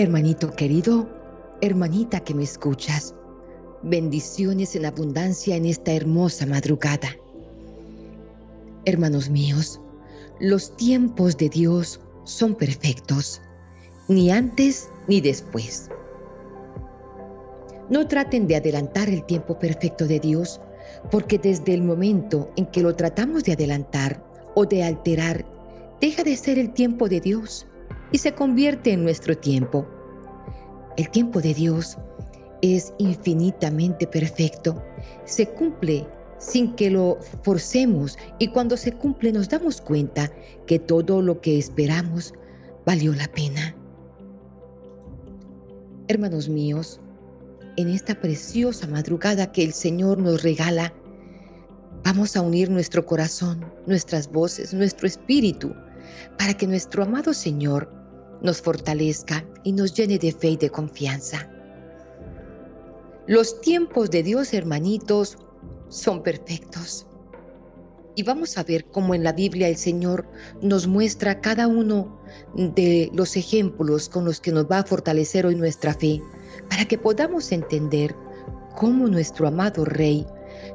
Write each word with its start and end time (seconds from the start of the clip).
Hermanito 0.00 0.50
querido, 0.52 1.10
hermanita 1.60 2.20
que 2.20 2.32
me 2.32 2.42
escuchas, 2.42 3.14
bendiciones 3.82 4.74
en 4.74 4.86
abundancia 4.86 5.56
en 5.56 5.66
esta 5.66 5.92
hermosa 5.92 6.46
madrugada. 6.46 7.10
Hermanos 8.86 9.28
míos, 9.28 9.78
los 10.40 10.74
tiempos 10.78 11.36
de 11.36 11.50
Dios 11.50 12.00
son 12.24 12.54
perfectos, 12.54 13.42
ni 14.08 14.30
antes 14.30 14.88
ni 15.06 15.20
después. 15.20 15.90
No 17.90 18.06
traten 18.08 18.46
de 18.46 18.56
adelantar 18.56 19.10
el 19.10 19.22
tiempo 19.26 19.58
perfecto 19.58 20.06
de 20.06 20.18
Dios, 20.18 20.62
porque 21.10 21.38
desde 21.38 21.74
el 21.74 21.82
momento 21.82 22.50
en 22.56 22.64
que 22.64 22.80
lo 22.80 22.96
tratamos 22.96 23.44
de 23.44 23.52
adelantar 23.52 24.24
o 24.54 24.64
de 24.64 24.82
alterar, 24.82 25.44
deja 26.00 26.22
de 26.22 26.38
ser 26.38 26.58
el 26.58 26.72
tiempo 26.72 27.06
de 27.06 27.20
Dios 27.20 27.66
y 28.12 28.18
se 28.18 28.32
convierte 28.32 28.92
en 28.92 29.02
nuestro 29.02 29.36
tiempo. 29.36 29.86
El 30.96 31.10
tiempo 31.10 31.40
de 31.40 31.54
Dios 31.54 31.96
es 32.62 32.92
infinitamente 32.98 34.06
perfecto. 34.06 34.82
Se 35.24 35.48
cumple 35.48 36.06
sin 36.38 36.74
que 36.74 36.90
lo 36.90 37.18
forcemos 37.42 38.18
y 38.38 38.48
cuando 38.48 38.76
se 38.76 38.92
cumple 38.92 39.32
nos 39.32 39.48
damos 39.48 39.80
cuenta 39.80 40.30
que 40.66 40.78
todo 40.78 41.22
lo 41.22 41.40
que 41.40 41.58
esperamos 41.58 42.34
valió 42.84 43.14
la 43.14 43.28
pena. 43.28 43.76
Hermanos 46.08 46.48
míos, 46.48 47.00
en 47.76 47.88
esta 47.88 48.14
preciosa 48.20 48.86
madrugada 48.86 49.52
que 49.52 49.62
el 49.62 49.72
Señor 49.72 50.18
nos 50.18 50.42
regala, 50.42 50.92
vamos 52.04 52.36
a 52.36 52.40
unir 52.40 52.70
nuestro 52.70 53.06
corazón, 53.06 53.64
nuestras 53.86 54.30
voces, 54.30 54.74
nuestro 54.74 55.06
espíritu, 55.06 55.74
para 56.36 56.54
que 56.54 56.66
nuestro 56.66 57.04
amado 57.04 57.32
Señor 57.32 57.99
nos 58.42 58.60
fortalezca 58.60 59.44
y 59.64 59.72
nos 59.72 59.94
llene 59.94 60.18
de 60.18 60.32
fe 60.32 60.50
y 60.50 60.56
de 60.56 60.70
confianza. 60.70 61.50
Los 63.26 63.60
tiempos 63.60 64.10
de 64.10 64.22
Dios, 64.22 64.52
hermanitos, 64.54 65.38
son 65.88 66.22
perfectos. 66.22 67.06
Y 68.16 68.22
vamos 68.22 68.58
a 68.58 68.64
ver 68.64 68.86
cómo 68.86 69.14
en 69.14 69.22
la 69.22 69.32
Biblia 69.32 69.68
el 69.68 69.76
Señor 69.76 70.26
nos 70.60 70.86
muestra 70.86 71.40
cada 71.40 71.68
uno 71.68 72.20
de 72.54 73.10
los 73.14 73.36
ejemplos 73.36 74.08
con 74.08 74.24
los 74.24 74.40
que 74.40 74.52
nos 74.52 74.66
va 74.66 74.78
a 74.78 74.84
fortalecer 74.84 75.46
hoy 75.46 75.54
nuestra 75.54 75.94
fe, 75.94 76.20
para 76.68 76.84
que 76.86 76.98
podamos 76.98 77.52
entender 77.52 78.14
cómo 78.76 79.06
nuestro 79.06 79.46
amado 79.46 79.84
Rey 79.84 80.26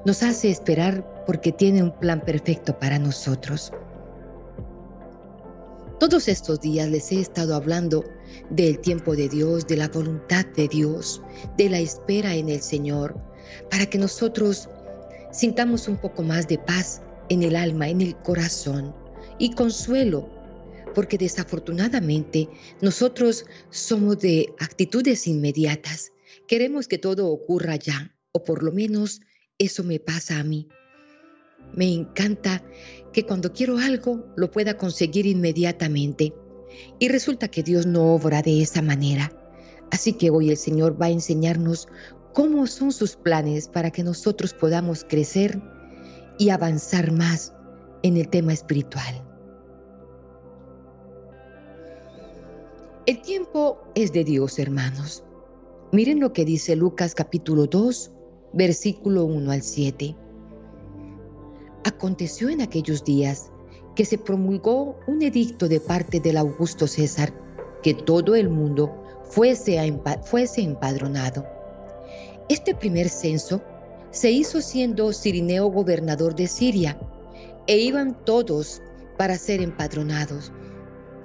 nos 0.05 0.23
hace 0.23 0.49
esperar 0.49 1.25
porque 1.25 1.51
tiene 1.51 1.83
un 1.83 1.91
plan 1.99 2.21
perfecto 2.21 2.77
para 2.79 2.99
nosotros. 2.99 3.71
Todos 5.99 6.27
estos 6.27 6.59
días 6.59 6.89
les 6.89 7.09
he 7.13 7.21
estado 7.21 7.55
hablando 7.55 8.03
del 8.49 8.79
tiempo 8.79 9.15
de 9.15 9.29
Dios, 9.29 9.65
de 9.65 9.77
la 9.77 9.87
voluntad 9.87 10.45
de 10.47 10.67
Dios, 10.67 11.21
de 11.57 11.69
la 11.69 11.79
espera 11.79 12.35
en 12.35 12.49
el 12.49 12.61
Señor, 12.61 13.15
para 13.71 13.85
que 13.85 13.97
nosotros 13.97 14.67
sintamos 15.31 15.87
un 15.87 15.95
poco 15.95 16.21
más 16.21 16.49
de 16.49 16.57
paz 16.57 17.01
en 17.29 17.43
el 17.43 17.55
alma, 17.55 17.87
en 17.87 18.01
el 18.01 18.13
corazón 18.17 18.93
y 19.39 19.53
consuelo, 19.53 20.29
porque 20.93 21.17
desafortunadamente 21.17 22.49
nosotros 22.81 23.45
somos 23.69 24.19
de 24.19 24.53
actitudes 24.59 25.27
inmediatas. 25.27 26.11
Queremos 26.45 26.89
que 26.89 26.97
todo 26.97 27.29
ocurra 27.29 27.77
ya, 27.77 28.13
o 28.33 28.43
por 28.43 28.63
lo 28.63 28.73
menos 28.73 29.21
eso 29.57 29.81
me 29.85 30.01
pasa 30.01 30.39
a 30.39 30.43
mí. 30.43 30.67
Me 31.73 31.91
encanta 31.91 32.63
que 33.15 33.25
cuando 33.25 33.53
quiero 33.53 33.77
algo 33.77 34.25
lo 34.35 34.51
pueda 34.51 34.75
conseguir 34.75 35.25
inmediatamente. 35.25 36.33
Y 36.99 37.07
resulta 37.07 37.47
que 37.47 37.63
Dios 37.63 37.85
no 37.85 38.13
obra 38.13 38.41
de 38.41 38.61
esa 38.61 38.81
manera. 38.81 39.31
Así 39.89 40.11
que 40.11 40.29
hoy 40.29 40.49
el 40.49 40.57
Señor 40.57 41.01
va 41.01 41.05
a 41.05 41.11
enseñarnos 41.11 41.87
cómo 42.33 42.67
son 42.67 42.91
sus 42.91 43.15
planes 43.15 43.69
para 43.69 43.89
que 43.89 44.03
nosotros 44.03 44.53
podamos 44.53 45.05
crecer 45.05 45.61
y 46.37 46.49
avanzar 46.49 47.13
más 47.13 47.53
en 48.03 48.17
el 48.17 48.27
tema 48.27 48.51
espiritual. 48.51 49.23
El 53.05 53.21
tiempo 53.21 53.79
es 53.95 54.11
de 54.11 54.25
Dios, 54.25 54.59
hermanos. 54.59 55.23
Miren 55.93 56.19
lo 56.19 56.33
que 56.33 56.43
dice 56.43 56.75
Lucas 56.75 57.15
capítulo 57.15 57.67
2, 57.67 58.11
versículo 58.51 59.23
1 59.23 59.51
al 59.51 59.61
7. 59.61 60.17
Aconteció 61.85 62.49
en 62.49 62.61
aquellos 62.61 63.03
días 63.03 63.51
que 63.93 64.05
se 64.05 64.17
promulgó 64.17 64.97
un 65.05 65.21
edicto 65.21 65.67
de 65.67 65.79
parte 65.79 66.19
del 66.19 66.37
Augusto 66.37 66.87
César 66.87 67.31
que 67.83 67.93
todo 67.93 68.33
el 68.33 68.49
mundo 68.49 68.91
fuese, 69.29 69.77
fuese 70.23 70.61
empadronado. 70.61 71.45
Este 72.49 72.73
primer 72.73 73.07
censo 73.07 73.61
se 74.09 74.31
hizo 74.31 74.61
siendo 74.61 75.13
Cirineo 75.13 75.67
gobernador 75.67 76.33
de 76.33 76.47
Siria, 76.47 76.97
e 77.67 77.77
iban 77.77 78.17
todos 78.25 78.81
para 79.15 79.37
ser 79.37 79.61
empadronados, 79.61 80.51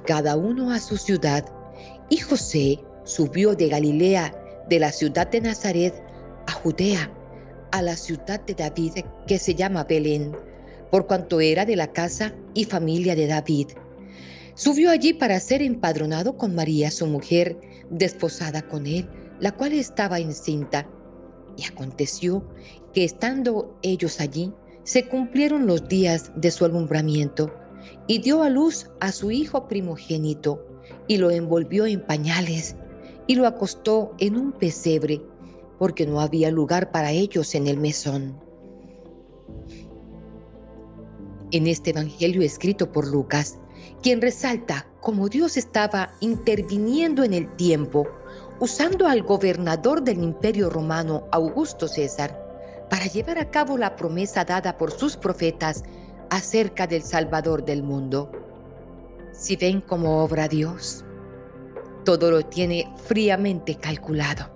cada 0.04 0.37
uno 0.37 0.72
a 0.72 0.78
su 0.78 0.98
ciudad, 0.98 1.42
y 2.10 2.19
José 2.19 2.81
subió 3.04 3.54
de 3.54 3.69
Galilea, 3.69 4.34
de 4.69 4.78
la 4.78 4.92
ciudad 4.92 5.27
de 5.27 5.41
Nazaret, 5.41 5.94
a 6.47 6.53
Judea, 6.53 7.10
a 7.72 7.81
la 7.81 7.97
ciudad 7.97 8.44
de 8.44 8.53
David 8.53 8.92
que 9.27 9.38
se 9.38 9.54
llama 9.54 9.84
Belén 9.84 10.37
por 10.90 11.06
cuanto 11.06 11.40
era 11.40 11.64
de 11.64 11.76
la 11.76 11.92
casa 11.92 12.34
y 12.54 12.64
familia 12.64 13.14
de 13.14 13.26
David. 13.26 13.68
Subió 14.54 14.90
allí 14.90 15.12
para 15.12 15.38
ser 15.40 15.62
empadronado 15.62 16.36
con 16.36 16.54
María, 16.54 16.90
su 16.90 17.06
mujer, 17.06 17.58
desposada 17.88 18.62
con 18.62 18.86
él, 18.86 19.08
la 19.38 19.52
cual 19.52 19.72
estaba 19.72 20.18
encinta. 20.18 20.88
Y 21.56 21.64
aconteció 21.64 22.44
que 22.92 23.04
estando 23.04 23.78
ellos 23.82 24.20
allí, 24.20 24.52
se 24.82 25.08
cumplieron 25.08 25.66
los 25.66 25.88
días 25.88 26.32
de 26.34 26.50
su 26.50 26.64
alumbramiento, 26.64 27.54
y 28.06 28.18
dio 28.18 28.42
a 28.42 28.50
luz 28.50 28.90
a 28.98 29.12
su 29.12 29.30
hijo 29.30 29.68
primogénito, 29.68 30.66
y 31.06 31.18
lo 31.18 31.30
envolvió 31.30 31.86
en 31.86 32.04
pañales, 32.04 32.76
y 33.26 33.36
lo 33.36 33.46
acostó 33.46 34.14
en 34.18 34.36
un 34.36 34.52
pesebre, 34.52 35.22
porque 35.78 36.06
no 36.06 36.20
había 36.20 36.50
lugar 36.50 36.90
para 36.90 37.12
ellos 37.12 37.54
en 37.54 37.66
el 37.68 37.78
mesón 37.78 38.50
en 41.52 41.66
este 41.66 41.90
Evangelio 41.90 42.42
escrito 42.42 42.92
por 42.92 43.06
Lucas, 43.06 43.58
quien 44.02 44.20
resalta 44.20 44.86
cómo 45.00 45.28
Dios 45.28 45.56
estaba 45.56 46.12
interviniendo 46.20 47.24
en 47.24 47.34
el 47.34 47.54
tiempo, 47.56 48.08
usando 48.58 49.06
al 49.06 49.22
gobernador 49.22 50.02
del 50.02 50.22
imperio 50.22 50.70
romano, 50.70 51.26
Augusto 51.32 51.88
César, 51.88 52.38
para 52.88 53.06
llevar 53.06 53.38
a 53.38 53.50
cabo 53.50 53.78
la 53.78 53.97
promesa 53.97 54.44
dada 54.44 54.76
por 54.76 54.91
sus 54.91 55.16
profetas 55.16 55.84
acerca 56.28 56.86
del 56.86 57.02
Salvador 57.02 57.64
del 57.64 57.82
mundo. 57.82 58.30
Si 59.32 59.56
ven 59.56 59.80
cómo 59.80 60.22
obra 60.22 60.48
Dios, 60.48 61.04
todo 62.04 62.30
lo 62.30 62.42
tiene 62.42 62.92
fríamente 63.04 63.76
calculado. 63.76 64.50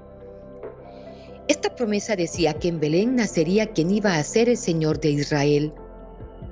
Esta 1.46 1.74
promesa 1.74 2.16
decía 2.16 2.54
que 2.54 2.68
en 2.68 2.80
Belén 2.80 3.16
nacería 3.16 3.72
quien 3.72 3.90
iba 3.90 4.16
a 4.16 4.22
ser 4.24 4.48
el 4.48 4.56
Señor 4.56 4.98
de 4.98 5.10
Israel, 5.10 5.74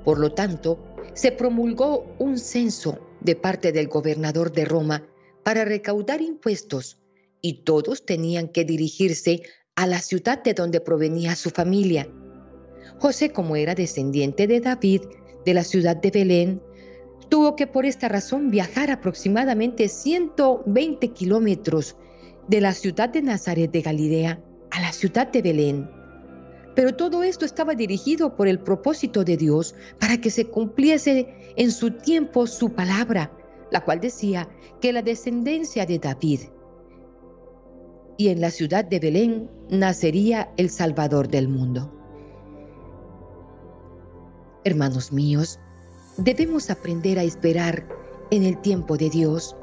por 0.03 0.19
lo 0.19 0.33
tanto, 0.33 0.79
se 1.13 1.31
promulgó 1.31 2.15
un 2.19 2.37
censo 2.37 2.99
de 3.21 3.35
parte 3.35 3.71
del 3.71 3.87
gobernador 3.87 4.51
de 4.51 4.65
Roma 4.65 5.03
para 5.43 5.65
recaudar 5.65 6.21
impuestos 6.21 6.99
y 7.41 7.63
todos 7.63 8.05
tenían 8.05 8.47
que 8.47 8.65
dirigirse 8.65 9.43
a 9.75 9.87
la 9.87 9.99
ciudad 9.99 10.43
de 10.43 10.53
donde 10.53 10.79
provenía 10.79 11.35
su 11.35 11.49
familia. 11.49 12.07
José, 12.99 13.31
como 13.31 13.55
era 13.55 13.75
descendiente 13.75 14.47
de 14.47 14.59
David, 14.59 15.01
de 15.45 15.53
la 15.53 15.63
ciudad 15.63 15.97
de 15.97 16.11
Belén, 16.11 16.61
tuvo 17.29 17.55
que 17.55 17.67
por 17.67 17.85
esta 17.85 18.07
razón 18.07 18.51
viajar 18.51 18.91
aproximadamente 18.91 19.87
120 19.87 21.09
kilómetros 21.09 21.95
de 22.47 22.61
la 22.61 22.73
ciudad 22.73 23.09
de 23.09 23.21
Nazaret 23.21 23.71
de 23.71 23.81
Galilea 23.81 24.41
a 24.71 24.81
la 24.81 24.91
ciudad 24.91 25.27
de 25.27 25.41
Belén 25.41 26.02
pero 26.75 26.95
todo 26.95 27.23
esto 27.23 27.45
estaba 27.45 27.75
dirigido 27.75 28.35
por 28.35 28.47
el 28.47 28.59
propósito 28.59 29.23
de 29.23 29.37
Dios 29.37 29.75
para 29.99 30.19
que 30.19 30.29
se 30.29 30.45
cumpliese 30.45 31.53
en 31.55 31.71
su 31.71 31.91
tiempo 31.91 32.47
su 32.47 32.71
palabra, 32.73 33.31
la 33.71 33.83
cual 33.83 33.99
decía 33.99 34.49
que 34.81 34.93
la 34.93 35.01
descendencia 35.01 35.85
de 35.85 35.99
David 35.99 36.41
y 38.17 38.29
en 38.29 38.41
la 38.41 38.51
ciudad 38.51 38.85
de 38.85 38.99
Belén 38.99 39.49
nacería 39.69 40.51
el 40.57 40.69
Salvador 40.69 41.27
del 41.27 41.47
mundo. 41.47 41.91
Hermanos 44.63 45.11
míos, 45.11 45.59
debemos 46.17 46.69
aprender 46.69 47.19
a 47.19 47.23
esperar 47.23 47.87
en 48.31 48.43
el 48.43 48.59
tiempo 48.61 48.97
de 48.97 49.09
Dios, 49.09 49.55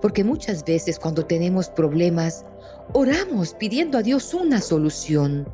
porque 0.00 0.24
muchas 0.24 0.64
veces 0.64 0.98
cuando 0.98 1.26
tenemos 1.26 1.68
problemas, 1.68 2.44
oramos 2.94 3.54
pidiendo 3.54 3.98
a 3.98 4.02
Dios 4.02 4.32
una 4.32 4.60
solución 4.60 5.46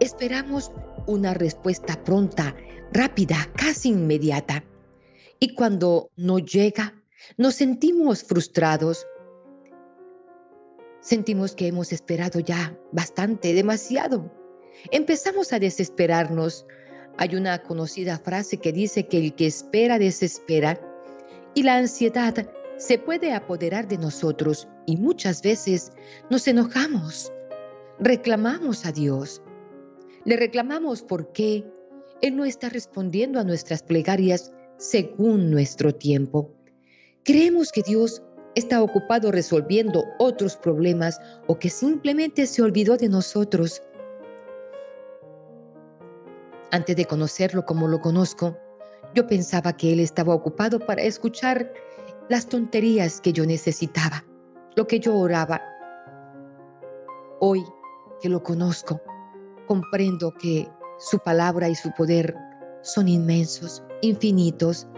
Esperamos 0.00 0.70
una 1.06 1.34
respuesta 1.34 2.04
pronta, 2.04 2.54
rápida, 2.92 3.36
casi 3.56 3.88
inmediata. 3.88 4.64
Y 5.40 5.54
cuando 5.54 6.10
no 6.16 6.38
llega, 6.38 6.94
nos 7.36 7.56
sentimos 7.56 8.22
frustrados. 8.22 9.06
Sentimos 11.00 11.54
que 11.54 11.66
hemos 11.66 11.92
esperado 11.92 12.38
ya 12.40 12.78
bastante, 12.92 13.54
demasiado. 13.54 14.30
Empezamos 14.92 15.52
a 15.52 15.58
desesperarnos. 15.58 16.66
Hay 17.16 17.34
una 17.34 17.62
conocida 17.62 18.18
frase 18.18 18.58
que 18.58 18.72
dice 18.72 19.08
que 19.08 19.18
el 19.18 19.34
que 19.34 19.46
espera 19.46 19.98
desespera 19.98 20.80
y 21.54 21.64
la 21.64 21.76
ansiedad 21.76 22.48
se 22.76 22.98
puede 22.98 23.32
apoderar 23.32 23.88
de 23.88 23.98
nosotros 23.98 24.68
y 24.86 24.96
muchas 24.96 25.42
veces 25.42 25.90
nos 26.30 26.46
enojamos, 26.46 27.32
reclamamos 27.98 28.86
a 28.86 28.92
Dios. 28.92 29.42
Le 30.28 30.36
reclamamos 30.36 31.00
porque 31.00 31.64
Él 32.20 32.36
no 32.36 32.44
está 32.44 32.68
respondiendo 32.68 33.40
a 33.40 33.44
nuestras 33.44 33.82
plegarias 33.82 34.52
según 34.76 35.50
nuestro 35.50 35.94
tiempo. 35.94 36.52
Creemos 37.24 37.72
que 37.72 37.80
Dios 37.80 38.22
está 38.54 38.82
ocupado 38.82 39.32
resolviendo 39.32 40.04
otros 40.18 40.58
problemas 40.58 41.18
o 41.46 41.58
que 41.58 41.70
simplemente 41.70 42.46
se 42.46 42.60
olvidó 42.60 42.98
de 42.98 43.08
nosotros. 43.08 43.82
Antes 46.72 46.94
de 46.94 47.06
conocerlo 47.06 47.64
como 47.64 47.88
lo 47.88 48.02
conozco, 48.02 48.58
yo 49.14 49.26
pensaba 49.26 49.78
que 49.78 49.94
Él 49.94 50.00
estaba 50.00 50.34
ocupado 50.34 50.78
para 50.78 51.04
escuchar 51.04 51.72
las 52.28 52.50
tonterías 52.50 53.22
que 53.22 53.32
yo 53.32 53.46
necesitaba, 53.46 54.26
lo 54.76 54.86
que 54.86 55.00
yo 55.00 55.16
oraba. 55.16 55.62
Hoy 57.40 57.64
que 58.20 58.28
lo 58.28 58.42
conozco, 58.42 59.00
comprendo 59.68 60.32
que 60.32 60.68
su 60.98 61.18
palabra 61.20 61.68
y 61.68 61.74
su 61.76 61.92
poder 61.92 62.34
son 62.82 63.06
inmensos, 63.06 63.82
infinitos, 64.00 64.88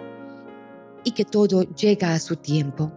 y 1.04 1.12
que 1.12 1.24
todo 1.24 1.62
llega 1.74 2.14
a 2.14 2.18
su 2.18 2.36
tiempo. 2.36 2.92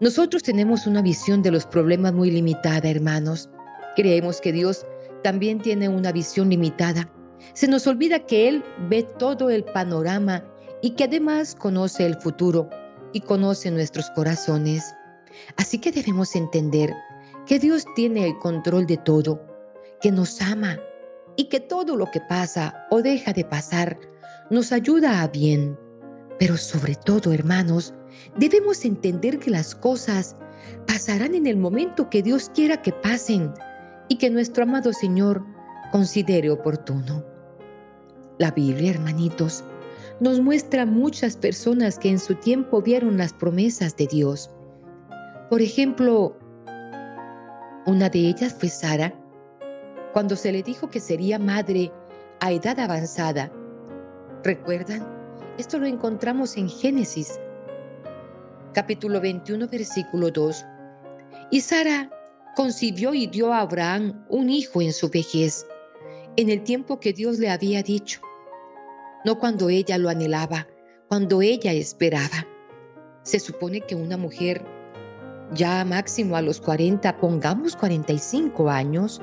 Nosotros 0.00 0.42
tenemos 0.42 0.86
una 0.86 1.02
visión 1.02 1.42
de 1.42 1.50
los 1.50 1.66
problemas 1.66 2.12
muy 2.12 2.30
limitada, 2.30 2.88
hermanos. 2.88 3.48
Creemos 3.96 4.40
que 4.40 4.52
Dios 4.52 4.86
también 5.22 5.60
tiene 5.60 5.88
una 5.88 6.12
visión 6.12 6.50
limitada. 6.50 7.10
Se 7.54 7.68
nos 7.68 7.86
olvida 7.86 8.20
que 8.20 8.48
Él 8.48 8.64
ve 8.88 9.02
todo 9.02 9.50
el 9.50 9.64
panorama 9.64 10.44
y 10.82 10.90
que 10.90 11.04
además 11.04 11.54
conoce 11.54 12.04
el 12.04 12.16
futuro 12.16 12.68
y 13.12 13.20
conoce 13.20 13.70
nuestros 13.70 14.10
corazones. 14.10 14.94
Así 15.56 15.78
que 15.78 15.90
debemos 15.90 16.36
entender 16.36 16.92
que 17.46 17.58
Dios 17.58 17.84
tiene 17.94 18.26
el 18.26 18.38
control 18.38 18.86
de 18.86 18.96
todo, 18.96 19.40
que 20.00 20.10
nos 20.10 20.40
ama 20.40 20.78
y 21.36 21.44
que 21.48 21.60
todo 21.60 21.96
lo 21.96 22.10
que 22.10 22.20
pasa 22.20 22.86
o 22.90 23.02
deja 23.02 23.32
de 23.32 23.44
pasar 23.44 23.98
nos 24.50 24.72
ayuda 24.72 25.22
a 25.22 25.28
bien. 25.28 25.78
Pero 26.38 26.56
sobre 26.56 26.94
todo, 26.94 27.32
hermanos, 27.32 27.94
debemos 28.36 28.84
entender 28.84 29.38
que 29.38 29.50
las 29.50 29.74
cosas 29.74 30.36
pasarán 30.86 31.34
en 31.34 31.46
el 31.46 31.56
momento 31.56 32.10
que 32.10 32.22
Dios 32.22 32.50
quiera 32.54 32.82
que 32.82 32.92
pasen 32.92 33.52
y 34.08 34.16
que 34.16 34.30
nuestro 34.30 34.64
amado 34.64 34.92
Señor 34.92 35.44
considere 35.92 36.50
oportuno. 36.50 37.24
La 38.38 38.50
Biblia, 38.50 38.90
hermanitos, 38.90 39.64
nos 40.20 40.40
muestra 40.40 40.86
muchas 40.86 41.36
personas 41.36 41.98
que 41.98 42.10
en 42.10 42.18
su 42.18 42.34
tiempo 42.36 42.82
vieron 42.82 43.16
las 43.16 43.32
promesas 43.32 43.96
de 43.96 44.06
Dios. 44.06 44.50
Por 45.50 45.60
ejemplo, 45.60 46.36
una 47.86 48.08
de 48.08 48.20
ellas 48.20 48.54
fue 48.58 48.68
Sara, 48.68 49.14
cuando 50.12 50.36
se 50.36 50.52
le 50.52 50.62
dijo 50.62 50.90
que 50.90 51.00
sería 51.00 51.38
madre 51.38 51.92
a 52.40 52.52
edad 52.52 52.78
avanzada. 52.78 53.52
¿Recuerdan? 54.42 55.06
Esto 55.58 55.78
lo 55.78 55.86
encontramos 55.86 56.56
en 56.56 56.68
Génesis, 56.68 57.40
capítulo 58.72 59.20
21, 59.20 59.68
versículo 59.68 60.30
2. 60.30 60.64
Y 61.50 61.60
Sara 61.60 62.10
concibió 62.56 63.14
y 63.14 63.26
dio 63.26 63.52
a 63.52 63.60
Abraham 63.60 64.24
un 64.28 64.50
hijo 64.50 64.80
en 64.80 64.92
su 64.92 65.08
vejez, 65.08 65.66
en 66.36 66.50
el 66.50 66.62
tiempo 66.62 67.00
que 67.00 67.12
Dios 67.12 67.38
le 67.38 67.50
había 67.50 67.82
dicho 67.82 68.20
no 69.24 69.38
cuando 69.38 69.70
ella 69.70 69.98
lo 69.98 70.10
anhelaba, 70.10 70.68
cuando 71.08 71.42
ella 71.42 71.72
esperaba. 71.72 72.46
Se 73.22 73.40
supone 73.40 73.80
que 73.80 73.94
una 73.94 74.18
mujer 74.18 74.62
ya 75.52 75.84
máximo 75.84 76.36
a 76.36 76.42
los 76.42 76.60
40, 76.60 77.18
pongamos 77.18 77.76
45 77.76 78.70
años, 78.70 79.20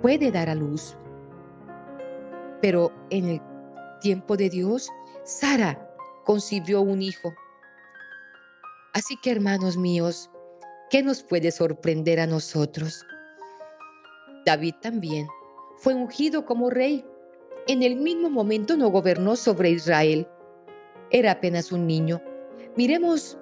puede 0.00 0.30
dar 0.30 0.48
a 0.48 0.54
luz. 0.54 0.96
Pero 2.60 2.92
en 3.10 3.28
el 3.28 3.42
tiempo 4.00 4.36
de 4.36 4.50
Dios, 4.50 4.88
Sara 5.24 5.88
concibió 6.24 6.80
un 6.80 7.02
hijo. 7.02 7.32
Así 8.94 9.16
que 9.22 9.30
hermanos 9.30 9.76
míos, 9.76 10.30
¿qué 10.90 11.02
nos 11.02 11.22
puede 11.22 11.50
sorprender 11.50 12.20
a 12.20 12.26
nosotros? 12.26 13.04
David 14.44 14.74
también 14.82 15.28
fue 15.76 15.94
ungido 15.94 16.44
como 16.44 16.68
rey 16.68 17.04
en 17.68 17.84
el 17.84 17.96
mismo 17.96 18.28
momento 18.28 18.76
no 18.76 18.90
gobernó 18.90 19.36
sobre 19.36 19.70
Israel. 19.70 20.26
Era 21.10 21.32
apenas 21.32 21.70
un 21.70 21.86
niño. 21.86 22.20
Miremos 22.76 23.38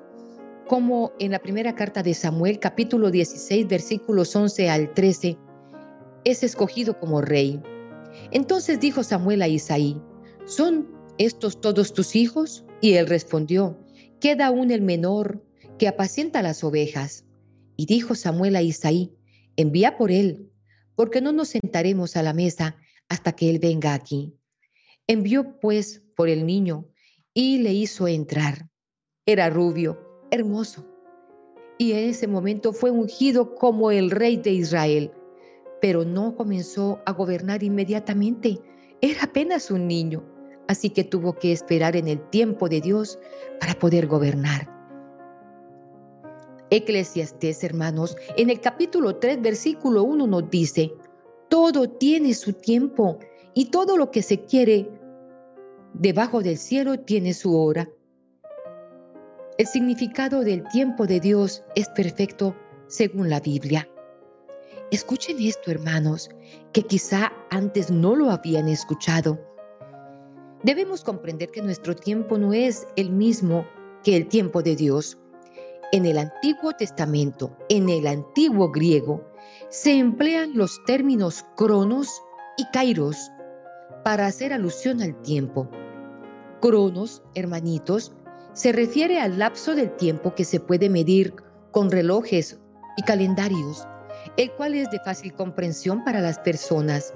cómo 0.67 1.12
en 1.19 1.33
la 1.33 1.38
primera 1.38 1.75
carta 1.75 2.02
de 2.02 2.14
Samuel, 2.14 2.59
capítulo 2.59 3.11
16, 3.11 3.69
versículos 3.69 4.35
11 4.35 4.71
al 4.71 4.95
13, 4.95 5.38
es 6.25 6.43
escogido 6.43 6.99
como 6.99 7.21
rey. 7.21 7.61
Entonces 8.31 8.81
dijo 8.81 9.02
Samuel 9.02 9.43
a 9.43 9.49
Isaí, 9.49 10.00
¿son 10.47 10.88
estos 11.19 11.61
todos 11.61 11.93
tus 11.93 12.17
hijos? 12.17 12.64
Y 12.81 12.95
él 12.95 13.07
respondió, 13.07 13.79
queda 14.21 14.47
aún 14.47 14.71
el 14.71 14.83
menor 14.83 15.45
que 15.79 15.88
apacienta 15.88 16.43
las 16.43 16.62
ovejas. 16.64 17.25
Y 17.76 17.87
dijo 17.87 18.14
Samuel 18.14 18.57
a 18.57 18.62
Isaí, 18.62 19.12
envía 19.57 19.97
por 19.97 20.11
él, 20.11 20.50
porque 20.95 21.21
no 21.21 21.33
nos 21.33 21.49
sentaremos 21.49 22.17
a 22.17 22.23
la 22.23 22.35
mesa 22.35 22.76
hasta 23.09 23.33
que 23.33 23.50
él 23.50 23.59
venga 23.59 23.95
aquí. 23.95 24.35
Envió 25.07 25.59
pues 25.61 26.02
por 26.17 26.29
el 26.29 26.47
niño 26.47 26.87
y 27.35 27.59
le 27.59 27.73
hizo 27.73 28.07
entrar. 28.07 28.69
Era 29.26 29.50
rubio, 29.50 30.10
hermoso, 30.31 30.85
y 31.79 31.93
en 31.93 32.11
ese 32.11 32.27
momento 32.27 32.73
fue 32.73 32.91
ungido 32.91 33.55
como 33.55 33.91
el 33.91 34.11
rey 34.11 34.37
de 34.37 34.51
Israel, 34.51 35.13
pero 35.81 36.05
no 36.05 36.37
comenzó 36.37 37.01
a 37.07 37.13
gobernar 37.13 37.63
inmediatamente. 37.63 38.61
Era 39.01 39.25
apenas 39.25 39.71
un 39.71 39.89
niño, 39.89 40.23
así 40.69 40.91
que 40.91 41.05
tuvo 41.05 41.39
que 41.39 41.53
esperar 41.53 41.97
en 41.97 42.07
el 42.07 42.21
tiempo 42.29 42.69
de 42.69 42.83
Dios 42.83 43.19
para 43.59 43.75
poder 43.75 44.07
gobernar. 44.07 44.69
Eclesiastés, 46.71 47.65
hermanos, 47.65 48.17
en 48.37 48.51
el 48.51 48.61
capítulo 48.61 49.17
3, 49.17 49.41
versículo 49.41 50.05
1 50.05 50.27
nos 50.27 50.51
dice, 50.51 50.93
todo 51.49 51.89
tiene 51.89 52.35
su 52.35 52.53
tiempo 52.53 53.19
y 53.55 53.71
todo 53.71 53.97
lo 53.97 54.11
que 54.11 54.23
se 54.23 54.45
quiere 54.45 54.89
debajo 55.95 56.43
del 56.43 56.59
cielo 56.59 57.01
tiene 57.01 57.35
su 57.35 57.59
hora. 57.59 57.89
El 59.61 59.67
significado 59.67 60.40
del 60.40 60.67
tiempo 60.69 61.07
de 61.07 61.21
Dios 61.21 61.62
es 61.75 61.87
perfecto 61.90 62.57
según 62.87 63.29
la 63.29 63.40
Biblia. 63.40 63.87
Escuchen 64.90 65.37
esto, 65.38 65.71
hermanos, 65.71 66.31
que 66.73 66.85
quizá 66.85 67.31
antes 67.50 67.90
no 67.90 68.17
lo 68.17 68.31
habían 68.31 68.69
escuchado. 68.69 69.38
Debemos 70.62 71.05
comprender 71.05 71.50
que 71.50 71.61
nuestro 71.61 71.95
tiempo 71.95 72.38
no 72.38 72.55
es 72.55 72.88
el 72.97 73.11
mismo 73.11 73.67
que 74.02 74.17
el 74.17 74.29
tiempo 74.29 74.62
de 74.62 74.76
Dios. 74.76 75.19
En 75.93 76.07
el 76.07 76.17
Antiguo 76.17 76.73
Testamento, 76.73 77.55
en 77.69 77.90
el 77.90 78.07
antiguo 78.07 78.71
griego, 78.71 79.31
se 79.69 79.93
emplean 79.93 80.57
los 80.57 80.83
términos 80.87 81.45
cronos 81.55 82.23
y 82.57 82.64
kairos 82.73 83.31
para 84.05 84.25
hacer 84.25 84.55
alusión 84.55 85.02
al 85.02 85.21
tiempo. 85.21 85.69
Cronos, 86.62 87.23
hermanitos, 87.35 88.14
se 88.52 88.73
refiere 88.73 89.21
al 89.21 89.38
lapso 89.38 89.75
del 89.75 89.95
tiempo 89.97 90.35
que 90.35 90.45
se 90.45 90.61
puede 90.61 90.88
medir 90.88 91.35
con 91.71 91.90
relojes 91.90 92.59
y 92.97 93.02
calendarios, 93.02 93.87
el 94.37 94.50
cual 94.52 94.75
es 94.75 94.90
de 94.90 95.00
fácil 95.00 95.33
comprensión 95.35 96.04
para 96.04 96.21
las 96.21 96.38
personas. 96.38 97.14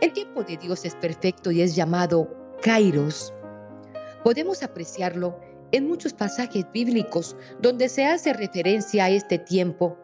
El 0.00 0.12
tiempo 0.12 0.42
de 0.44 0.56
Dios 0.56 0.84
es 0.84 0.94
perfecto 0.94 1.50
y 1.50 1.62
es 1.62 1.74
llamado 1.74 2.28
kairos. 2.62 3.32
Podemos 4.22 4.62
apreciarlo 4.62 5.38
en 5.72 5.88
muchos 5.88 6.12
pasajes 6.12 6.64
bíblicos 6.72 7.36
donde 7.60 7.88
se 7.88 8.04
hace 8.04 8.32
referencia 8.32 9.06
a 9.06 9.10
este 9.10 9.38
tiempo 9.38 9.98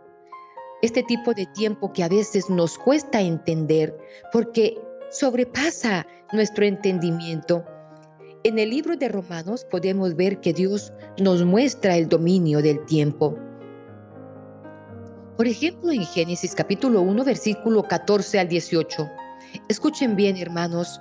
este 0.82 1.04
tipo 1.04 1.32
de 1.32 1.46
tiempo 1.46 1.92
que 1.92 2.02
a 2.02 2.08
veces 2.08 2.50
nos 2.50 2.76
cuesta 2.76 3.20
entender 3.20 3.96
porque 4.32 4.76
sobrepasa 5.10 6.06
nuestro 6.32 6.64
entendimiento. 6.64 7.64
En 8.44 8.58
el 8.58 8.70
libro 8.70 8.96
de 8.96 9.08
Romanos 9.08 9.64
podemos 9.64 10.16
ver 10.16 10.40
que 10.40 10.52
Dios 10.52 10.92
nos 11.16 11.44
muestra 11.44 11.96
el 11.96 12.08
dominio 12.08 12.60
del 12.60 12.84
tiempo. 12.86 13.38
Por 15.36 15.46
ejemplo, 15.46 15.92
en 15.92 16.04
Génesis 16.04 16.52
capítulo 16.52 17.02
1, 17.02 17.22
versículo 17.22 17.84
14 17.84 18.40
al 18.40 18.48
18. 18.48 19.08
Escuchen 19.68 20.16
bien, 20.16 20.36
hermanos, 20.36 21.00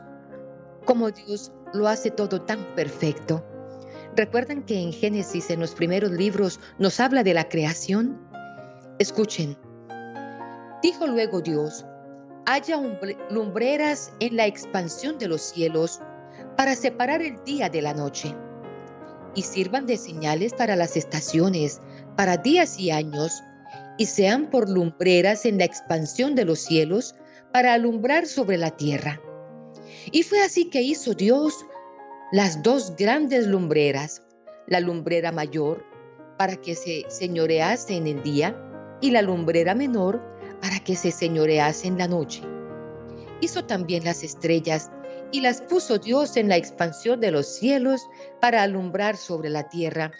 cómo 0.85 1.09
Dios 1.09 1.51
lo 1.73 1.87
hace 1.87 2.11
todo 2.11 2.41
tan 2.43 2.75
perfecto. 2.75 3.43
¿Recuerdan 4.15 4.63
que 4.63 4.79
en 4.79 4.93
Génesis, 4.93 5.49
en 5.49 5.61
los 5.61 5.73
primeros 5.73 6.11
libros, 6.11 6.59
nos 6.77 6.99
habla 6.99 7.23
de 7.23 7.33
la 7.33 7.49
creación? 7.49 8.21
Escuchen. 8.99 9.57
Dijo 10.83 11.07
luego 11.07 11.41
Dios, 11.41 11.87
haya 12.45 12.79
lumbreras 13.31 14.13
en 14.19 14.35
la 14.35 14.45
expansión 14.45 15.17
de 15.17 15.27
los 15.27 15.41
cielos 15.41 16.01
para 16.57 16.75
separar 16.75 17.21
el 17.21 17.43
día 17.43 17.69
de 17.69 17.81
la 17.81 17.93
noche, 17.93 18.35
y 19.35 19.43
sirvan 19.43 19.85
de 19.85 19.97
señales 19.97 20.53
para 20.53 20.75
las 20.75 20.97
estaciones, 20.97 21.79
para 22.15 22.37
días 22.37 22.79
y 22.79 22.91
años, 22.91 23.41
y 23.97 24.05
sean 24.05 24.49
por 24.49 24.69
lumbreras 24.69 25.45
en 25.45 25.57
la 25.57 25.65
expansión 25.65 26.35
de 26.35 26.45
los 26.45 26.59
cielos 26.59 27.15
para 27.51 27.73
alumbrar 27.73 28.27
sobre 28.27 28.57
la 28.57 28.71
tierra. 28.71 29.21
Y 30.11 30.23
fue 30.23 30.41
así 30.41 30.69
que 30.69 30.81
hizo 30.81 31.13
Dios 31.13 31.53
las 32.31 32.63
dos 32.63 32.95
grandes 32.95 33.47
lumbreras, 33.47 34.23
la 34.67 34.79
lumbrera 34.79 35.31
mayor 35.31 35.85
para 36.37 36.55
que 36.55 36.75
se 36.75 37.05
señorease 37.09 37.95
en 37.95 38.07
el 38.07 38.23
día 38.23 38.55
y 39.01 39.11
la 39.11 39.21
lumbrera 39.21 39.75
menor 39.75 40.21
para 40.61 40.79
que 40.79 40.95
se 40.95 41.11
señorease 41.11 41.87
en 41.87 41.97
la 41.97 42.07
noche. 42.07 42.41
Hizo 43.41 43.65
también 43.65 44.03
las 44.03 44.23
estrellas 44.23 44.91
y 45.31 45.41
las 45.41 45.61
puso 45.61 45.97
Dios 45.97 46.37
en 46.37 46.49
la 46.49 46.57
expansión 46.57 47.19
de 47.21 47.31
los 47.31 47.47
cielos 47.47 48.07
para 48.39 48.63
alumbrar 48.63 49.17
sobre 49.17 49.49
la 49.49 49.69
tierra 49.69 50.11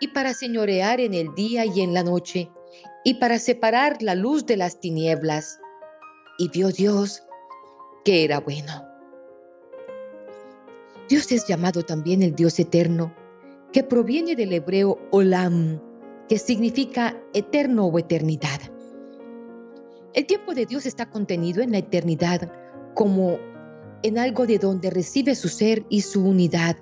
y 0.00 0.08
para 0.08 0.32
señorear 0.34 1.00
en 1.00 1.14
el 1.14 1.34
día 1.34 1.66
y 1.66 1.80
en 1.80 1.92
la 1.92 2.02
noche 2.02 2.50
y 3.04 3.14
para 3.14 3.38
separar 3.38 4.02
la 4.02 4.14
luz 4.14 4.46
de 4.46 4.56
las 4.56 4.80
tinieblas. 4.80 5.60
Y 6.38 6.48
vio 6.50 6.68
Dios 6.68 7.22
que 8.04 8.24
era 8.24 8.40
bueno. 8.40 8.84
Dios 11.08 11.32
es 11.32 11.46
llamado 11.46 11.82
también 11.82 12.22
el 12.22 12.34
Dios 12.34 12.58
eterno, 12.58 13.14
que 13.72 13.82
proviene 13.82 14.36
del 14.36 14.52
hebreo 14.52 14.98
olam, 15.10 15.80
que 16.28 16.38
significa 16.38 17.16
eterno 17.32 17.86
o 17.86 17.98
eternidad. 17.98 18.60
El 20.14 20.26
tiempo 20.26 20.54
de 20.54 20.66
Dios 20.66 20.84
está 20.84 21.08
contenido 21.08 21.62
en 21.62 21.72
la 21.72 21.78
eternidad 21.78 22.52
como 22.94 23.38
en 24.02 24.18
algo 24.18 24.46
de 24.46 24.58
donde 24.58 24.90
recibe 24.90 25.34
su 25.34 25.48
ser 25.48 25.84
y 25.88 26.02
su 26.02 26.24
unidad. 26.24 26.76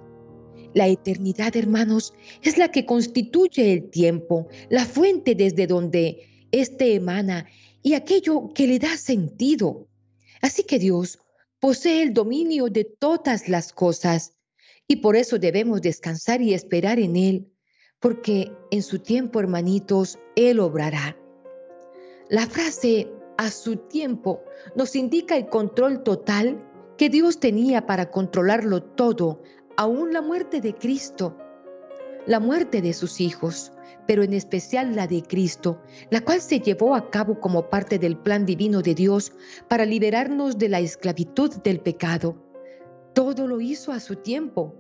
La 0.75 0.88
eternidad, 0.88 1.56
hermanos, 1.56 2.12
es 2.42 2.58
la 2.58 2.70
que 2.70 2.85
constituye 2.85 3.73
el 3.73 3.90
tiempo, 3.90 4.49
la 4.68 4.85
fuente 4.85 5.35
desde 5.35 5.66
donde 5.66 6.46
éste 6.52 6.94
emana 6.94 7.46
y 7.82 7.94
aquello 7.94 8.52
que 8.54 8.66
le 8.66 8.78
da 8.78 8.96
sentido. 8.96 9.88
Así 10.42 10.64
que 10.64 10.78
Dios 10.78 11.18
posee 11.61 12.02
el 12.02 12.12
dominio 12.12 12.66
de 12.66 12.85
todas 12.85 13.49
las 13.49 13.73
cosas 13.73 14.35
y 14.87 14.96
por 14.96 15.16
eso 15.16 15.38
debemos 15.38 15.80
descansar 15.82 16.42
y 16.42 16.54
esperar 16.54 16.99
en 16.99 17.16
Él, 17.16 17.49
porque 18.00 18.52
en 18.70 18.82
su 18.82 18.99
tiempo, 18.99 19.40
hermanitos, 19.40 20.18
Él 20.37 20.61
obrará. 20.61 21.16
La 22.28 22.46
frase 22.46 23.08
a 23.38 23.50
su 23.50 23.76
tiempo 23.76 24.42
nos 24.75 24.96
indica 24.96 25.37
el 25.37 25.49
control 25.49 26.02
total 26.02 26.62
que 26.97 27.11
Dios 27.11 27.41
tenía 27.41 27.87
para 27.87 28.11
controlarlo 28.11 28.83
todo, 28.83 29.43
aún 29.76 30.12
la 30.12 30.23
muerte 30.23 30.61
de 30.61 30.75
Cristo, 30.75 31.37
la 32.26 32.41
muerte 32.41 32.81
de 32.81 32.93
sus 32.93 33.21
hijos, 33.21 33.73
pero 34.07 34.23
en 34.23 34.33
especial 34.33 34.95
la 34.97 35.07
de 35.07 35.23
Cristo, 35.23 35.81
la 36.11 36.23
cual 36.23 36.41
se 36.41 36.61
llevó 36.61 36.95
a 36.95 37.11
cabo 37.11 37.41
como 37.41 37.69
parte 37.69 37.99
del 37.99 38.17
plan 38.17 38.47
divino 38.47 38.83
de 38.83 38.95
Dios 38.95 39.33
para 39.69 39.85
liberarnos 39.85 40.59
de 40.59 40.69
la 40.69 40.81
esclavitud 40.81 41.55
del 41.62 41.81
pecado. 41.81 42.37
Todo 43.12 43.47
lo 43.47 43.61
hizo 43.61 43.93
a 43.93 44.00
su 44.00 44.17
tiempo. 44.17 44.75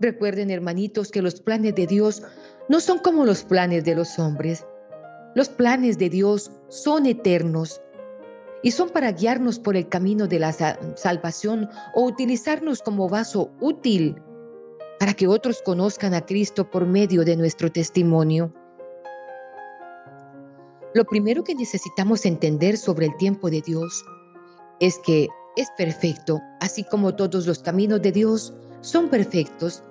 Recuerden, 0.00 0.50
hermanitos, 0.50 1.10
que 1.10 1.22
los 1.22 1.40
planes 1.40 1.74
de 1.74 1.86
Dios 1.86 2.22
no 2.68 2.80
son 2.80 2.98
como 2.98 3.24
los 3.24 3.44
planes 3.44 3.84
de 3.84 3.94
los 3.94 4.18
hombres. 4.18 4.66
Los 5.34 5.48
planes 5.48 5.98
de 5.98 6.08
Dios 6.08 6.50
son 6.68 7.06
eternos 7.06 7.80
y 8.62 8.72
son 8.72 8.90
para 8.90 9.12
guiarnos 9.12 9.58
por 9.58 9.76
el 9.76 9.88
camino 9.88 10.26
de 10.26 10.38
la 10.38 10.52
salvación 10.52 11.68
o 11.94 12.04
utilizarnos 12.04 12.82
como 12.82 13.08
vaso 13.08 13.50
útil 13.60 14.20
para 14.98 15.14
que 15.14 15.26
otros 15.26 15.62
conozcan 15.62 16.12
a 16.12 16.26
Cristo 16.26 16.70
por 16.70 16.86
medio 16.86 17.24
de 17.24 17.36
nuestro 17.36 17.72
testimonio. 17.72 18.52
Lo 20.92 21.04
primero 21.04 21.42
que 21.42 21.54
necesitamos 21.54 22.26
entender 22.26 22.76
sobre 22.76 23.06
el 23.06 23.16
tiempo 23.16 23.48
de 23.48 23.62
Dios 23.62 24.04
es 24.78 24.98
que 24.98 25.28
es 25.56 25.68
perfecto, 25.76 26.40
así 26.60 26.84
como 26.84 27.14
todos 27.14 27.46
los 27.46 27.60
caminos 27.60 28.02
de 28.02 28.12
Dios 28.12 28.52
son 28.82 29.08
perfectos. 29.08 29.82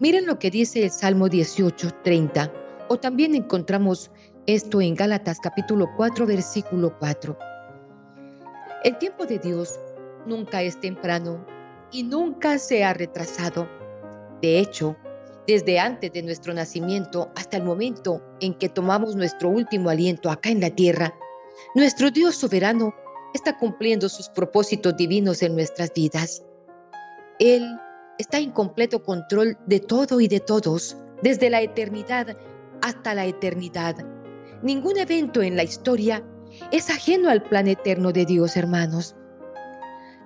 Miren 0.00 0.26
lo 0.26 0.38
que 0.38 0.50
dice 0.50 0.82
el 0.82 0.90
Salmo 0.90 1.28
18, 1.28 1.90
30, 2.02 2.52
o 2.88 2.96
también 2.98 3.34
encontramos 3.34 4.10
esto 4.46 4.80
en 4.80 4.94
Gálatas 4.94 5.38
capítulo 5.40 5.88
4, 5.96 6.26
versículo 6.26 6.96
4. 6.98 7.53
El 8.84 8.98
tiempo 8.98 9.24
de 9.24 9.38
Dios 9.38 9.80
nunca 10.26 10.60
es 10.60 10.78
temprano 10.78 11.46
y 11.90 12.02
nunca 12.02 12.58
se 12.58 12.84
ha 12.84 12.92
retrasado. 12.92 13.66
De 14.42 14.58
hecho, 14.58 14.94
desde 15.46 15.78
antes 15.78 16.12
de 16.12 16.22
nuestro 16.22 16.52
nacimiento 16.52 17.30
hasta 17.34 17.56
el 17.56 17.64
momento 17.64 18.22
en 18.40 18.52
que 18.52 18.68
tomamos 18.68 19.16
nuestro 19.16 19.48
último 19.48 19.88
aliento 19.88 20.30
acá 20.30 20.50
en 20.50 20.60
la 20.60 20.68
tierra, 20.68 21.14
nuestro 21.74 22.10
Dios 22.10 22.34
soberano 22.34 22.94
está 23.32 23.56
cumpliendo 23.56 24.10
sus 24.10 24.28
propósitos 24.28 24.94
divinos 24.98 25.42
en 25.42 25.54
nuestras 25.54 25.90
vidas. 25.94 26.44
Él 27.38 27.66
está 28.18 28.36
en 28.38 28.50
completo 28.50 29.02
control 29.02 29.56
de 29.66 29.80
todo 29.80 30.20
y 30.20 30.28
de 30.28 30.40
todos, 30.40 30.98
desde 31.22 31.48
la 31.48 31.62
eternidad 31.62 32.36
hasta 32.82 33.14
la 33.14 33.24
eternidad. 33.24 33.96
Ningún 34.62 34.98
evento 34.98 35.40
en 35.40 35.56
la 35.56 35.62
historia 35.62 36.22
es 36.70 36.90
ajeno 36.90 37.30
al 37.30 37.42
plan 37.42 37.68
eterno 37.68 38.12
de 38.12 38.24
Dios, 38.24 38.56
hermanos. 38.56 39.16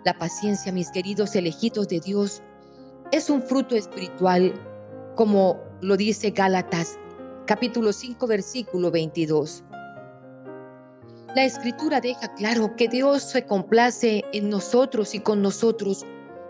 La 0.04 0.14
paciencia, 0.14 0.72
mis 0.72 0.90
queridos 0.90 1.34
elegidos 1.36 1.88
de 1.88 2.00
Dios, 2.00 2.42
es 3.12 3.30
un 3.30 3.42
fruto 3.42 3.74
espiritual 3.74 4.52
como 5.14 5.60
lo 5.80 5.96
dice 5.96 6.30
Gálatas 6.30 6.98
capítulo 7.48 7.94
5 7.94 8.26
versículo 8.26 8.90
22. 8.90 9.64
La 11.34 11.44
escritura 11.44 11.98
deja 12.00 12.28
claro 12.34 12.76
que 12.76 12.88
Dios 12.88 13.22
se 13.22 13.46
complace 13.46 14.22
en 14.34 14.50
nosotros 14.50 15.14
y 15.14 15.20
con 15.20 15.40
nosotros 15.40 16.04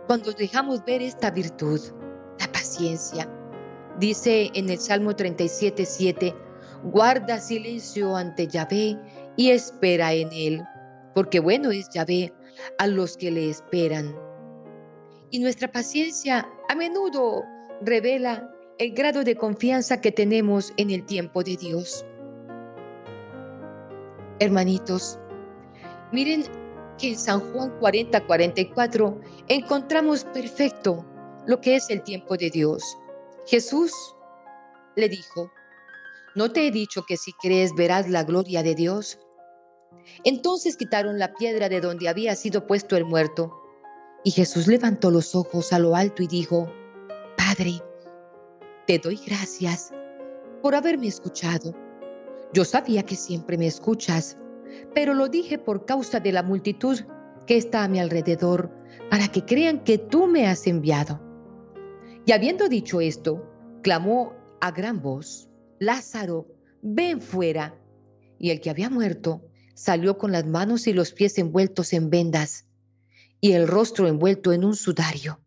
cuando 0.08 0.32
dejamos 0.32 0.84
ver 0.84 1.00
esta 1.02 1.30
virtud, 1.30 1.80
la 2.40 2.50
paciencia. 2.50 3.28
Dice 4.00 4.50
en 4.54 4.70
el 4.70 4.78
Salmo 4.78 5.14
37, 5.14 5.84
7, 5.84 6.34
guarda 6.82 7.38
silencio 7.38 8.16
ante 8.16 8.48
Yahvé 8.48 8.98
y 9.38 9.52
espera 9.52 10.12
en 10.12 10.30
él, 10.32 10.64
porque 11.14 11.38
bueno 11.38 11.70
es 11.70 11.88
Yahvé 11.90 12.34
a 12.76 12.88
los 12.88 13.16
que 13.16 13.30
le 13.30 13.48
esperan. 13.48 14.14
Y 15.30 15.38
nuestra 15.38 15.70
paciencia 15.70 16.50
a 16.68 16.74
menudo 16.74 17.44
revela 17.80 18.52
el 18.78 18.92
grado 18.92 19.22
de 19.22 19.36
confianza 19.36 20.00
que 20.00 20.10
tenemos 20.10 20.72
en 20.76 20.90
el 20.90 21.06
tiempo 21.06 21.44
de 21.44 21.56
Dios. 21.56 22.04
Hermanitos, 24.40 25.20
miren 26.10 26.42
que 26.98 27.10
en 27.10 27.16
San 27.16 27.38
Juan 27.52 27.78
40-44 27.78 29.20
encontramos 29.46 30.24
perfecto 30.24 31.06
lo 31.46 31.60
que 31.60 31.76
es 31.76 31.90
el 31.90 32.02
tiempo 32.02 32.36
de 32.36 32.50
Dios. 32.50 32.82
Jesús 33.46 33.92
le 34.96 35.08
dijo, 35.08 35.48
¿no 36.34 36.50
te 36.50 36.66
he 36.66 36.72
dicho 36.72 37.04
que 37.06 37.16
si 37.16 37.32
crees 37.34 37.72
verás 37.76 38.08
la 38.08 38.24
gloria 38.24 38.64
de 38.64 38.74
Dios? 38.74 39.16
Entonces 40.24 40.76
quitaron 40.76 41.18
la 41.18 41.34
piedra 41.34 41.68
de 41.68 41.80
donde 41.80 42.08
había 42.08 42.34
sido 42.34 42.66
puesto 42.66 42.96
el 42.96 43.04
muerto. 43.04 43.52
Y 44.24 44.30
Jesús 44.30 44.66
levantó 44.66 45.10
los 45.10 45.34
ojos 45.34 45.72
a 45.72 45.78
lo 45.78 45.94
alto 45.94 46.22
y 46.22 46.26
dijo, 46.26 46.70
Padre, 47.36 47.80
te 48.86 48.98
doy 48.98 49.20
gracias 49.24 49.92
por 50.62 50.74
haberme 50.74 51.06
escuchado. 51.06 51.74
Yo 52.52 52.64
sabía 52.64 53.04
que 53.04 53.16
siempre 53.16 53.58
me 53.58 53.66
escuchas, 53.66 54.36
pero 54.94 55.14
lo 55.14 55.28
dije 55.28 55.58
por 55.58 55.84
causa 55.84 56.20
de 56.20 56.32
la 56.32 56.42
multitud 56.42 56.98
que 57.46 57.56
está 57.56 57.84
a 57.84 57.88
mi 57.88 57.98
alrededor, 57.98 58.70
para 59.10 59.28
que 59.28 59.44
crean 59.44 59.84
que 59.84 59.98
tú 59.98 60.26
me 60.26 60.46
has 60.46 60.66
enviado. 60.66 61.20
Y 62.26 62.32
habiendo 62.32 62.68
dicho 62.68 63.00
esto, 63.00 63.42
clamó 63.82 64.34
a 64.60 64.70
gran 64.70 65.00
voz, 65.00 65.48
Lázaro, 65.78 66.46
ven 66.82 67.20
fuera. 67.20 67.74
Y 68.38 68.50
el 68.50 68.60
que 68.60 68.70
había 68.70 68.90
muerto 68.90 69.47
salió 69.78 70.18
con 70.18 70.32
las 70.32 70.44
manos 70.44 70.88
y 70.88 70.92
los 70.92 71.12
pies 71.12 71.38
envueltos 71.38 71.92
en 71.92 72.10
vendas 72.10 72.66
y 73.40 73.52
el 73.52 73.68
rostro 73.68 74.08
envuelto 74.08 74.52
en 74.52 74.64
un 74.64 74.74
sudario. 74.74 75.40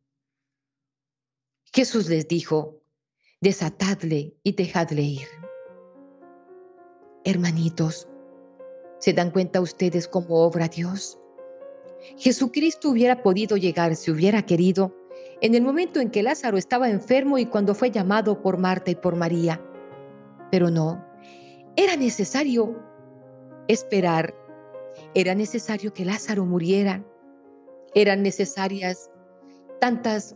Jesús 1.74 2.08
les 2.08 2.30
dijo, 2.30 2.82
desatadle 3.42 4.38
y 4.42 4.54
dejadle 4.54 5.02
ir. 5.02 5.28
Hermanitos, 7.26 8.08
¿se 9.00 9.12
dan 9.12 9.32
cuenta 9.32 9.60
ustedes 9.60 10.08
cómo 10.08 10.46
obra 10.46 10.70
Dios? 10.70 11.20
Jesucristo 12.18 12.90
hubiera 12.90 13.24
podido 13.24 13.58
llegar, 13.58 13.98
si 13.98 14.12
hubiera 14.12 14.46
querido, 14.46 14.96
en 15.42 15.56
el 15.56 15.62
momento 15.62 16.00
en 16.00 16.10
que 16.10 16.24
Lázaro 16.24 16.58
estaba 16.58 16.90
enfermo 16.90 17.38
y 17.38 17.48
cuando 17.48 17.76
fue 17.76 17.92
llamado 17.92 18.42
por 18.42 18.58
Marta 18.58 18.92
y 18.92 18.96
por 18.96 19.18
María. 19.18 19.62
Pero 20.52 20.70
no, 20.70 21.06
era 21.76 21.98
necesario 21.98 22.91
esperar, 23.68 24.36
era 25.14 25.36
necesario 25.36 25.94
que 25.94 26.06
Lázaro 26.06 26.46
muriera, 26.46 27.04
eran 27.94 28.24
necesarias 28.24 29.10
tantas 29.80 30.36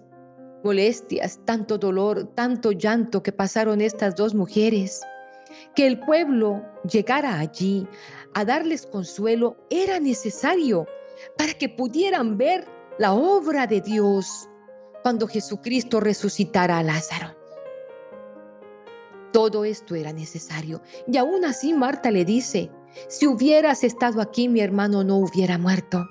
molestias, 0.64 1.40
tanto 1.46 1.78
dolor, 1.78 2.34
tanto 2.36 2.72
llanto 2.72 3.22
que 3.22 3.32
pasaron 3.32 3.82
estas 3.82 4.16
dos 4.16 4.34
mujeres. 4.34 5.02
Que 5.76 5.88
el 5.88 6.00
pueblo 6.00 6.64
llegara 6.90 7.40
allí 7.40 7.88
a 8.34 8.44
darles 8.44 8.88
consuelo 8.88 9.56
era 9.70 10.00
necesario 10.00 10.88
para 11.38 11.54
que 11.54 11.70
pudieran 11.70 12.38
ver 12.38 12.66
la 12.98 13.14
obra 13.14 13.68
de 13.68 13.80
Dios 13.82 14.50
cuando 15.04 15.28
Jesucristo 15.28 16.00
resucitara 16.00 16.80
a 16.80 16.84
Lázaro. 16.84 17.36
Todo 19.32 19.66
esto 19.66 19.96
era 19.96 20.12
necesario. 20.14 20.82
Y 21.08 21.18
aún 21.18 21.46
así 21.46 21.74
Marta 21.74 22.10
le 22.10 22.26
dice, 22.26 22.72
si 23.08 23.28
hubieras 23.28 23.84
estado 23.84 24.22
aquí 24.22 24.48
mi 24.50 24.62
hermano 24.62 25.04
no 25.04 25.18
hubiera 25.18 25.58
muerto. 25.58 26.08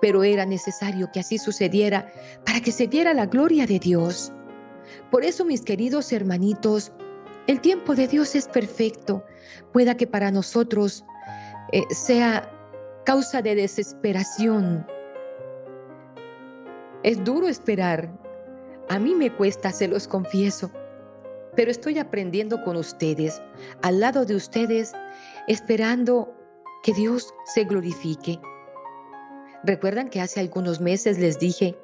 Pero 0.00 0.24
era 0.24 0.44
necesario 0.44 1.08
que 1.12 1.20
así 1.20 1.38
sucediera 1.38 2.12
para 2.44 2.60
que 2.60 2.72
se 2.72 2.86
viera 2.86 3.14
la 3.14 3.26
gloria 3.26 3.66
de 3.66 3.78
Dios. 3.78 4.32
Por 5.10 5.24
eso, 5.24 5.44
mis 5.44 5.62
queridos 5.62 6.12
hermanitos, 6.12 6.92
el 7.46 7.60
tiempo 7.60 7.94
de 7.94 8.08
Dios 8.08 8.34
es 8.34 8.48
perfecto. 8.48 9.24
Pueda 9.72 9.96
que 9.96 10.06
para 10.06 10.30
nosotros 10.30 11.04
eh, 11.72 11.84
sea 11.90 12.50
causa 13.04 13.42
de 13.42 13.54
desesperación, 13.54 14.86
es 17.04 17.22
duro 17.22 17.48
esperar. 17.48 18.10
A 18.88 18.98
mí 18.98 19.14
me 19.14 19.30
cuesta, 19.30 19.70
se 19.70 19.86
los 19.88 20.08
confieso. 20.08 20.70
Pero 21.54 21.70
estoy 21.70 21.98
aprendiendo 21.98 22.64
con 22.64 22.76
ustedes, 22.76 23.40
al 23.82 24.00
lado 24.00 24.24
de 24.24 24.34
ustedes, 24.34 24.92
esperando 25.46 26.34
que 26.82 26.92
Dios 26.92 27.34
se 27.44 27.64
glorifique. 27.64 28.40
¿Recuerdan 29.62 30.10
que 30.10 30.20
hace 30.20 30.40
algunos 30.40 30.80
meses 30.80 31.18
les 31.18 31.38
dije 31.38 31.78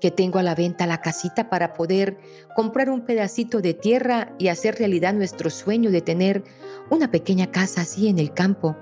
que 0.00 0.10
tengo 0.10 0.38
a 0.38 0.42
la 0.42 0.54
venta 0.54 0.86
la 0.86 1.00
casita 1.00 1.48
para 1.48 1.72
poder 1.72 2.18
comprar 2.54 2.90
un 2.90 3.06
pedacito 3.06 3.60
de 3.60 3.74
tierra 3.74 4.34
y 4.38 4.48
hacer 4.48 4.76
realidad 4.76 5.14
nuestro 5.14 5.50
sueño 5.50 5.90
de 5.90 6.02
tener 6.02 6.44
una 6.90 7.10
pequeña 7.10 7.50
casa 7.50 7.82
así 7.82 8.08
en 8.08 8.18
el 8.18 8.32
campo, 8.32 8.76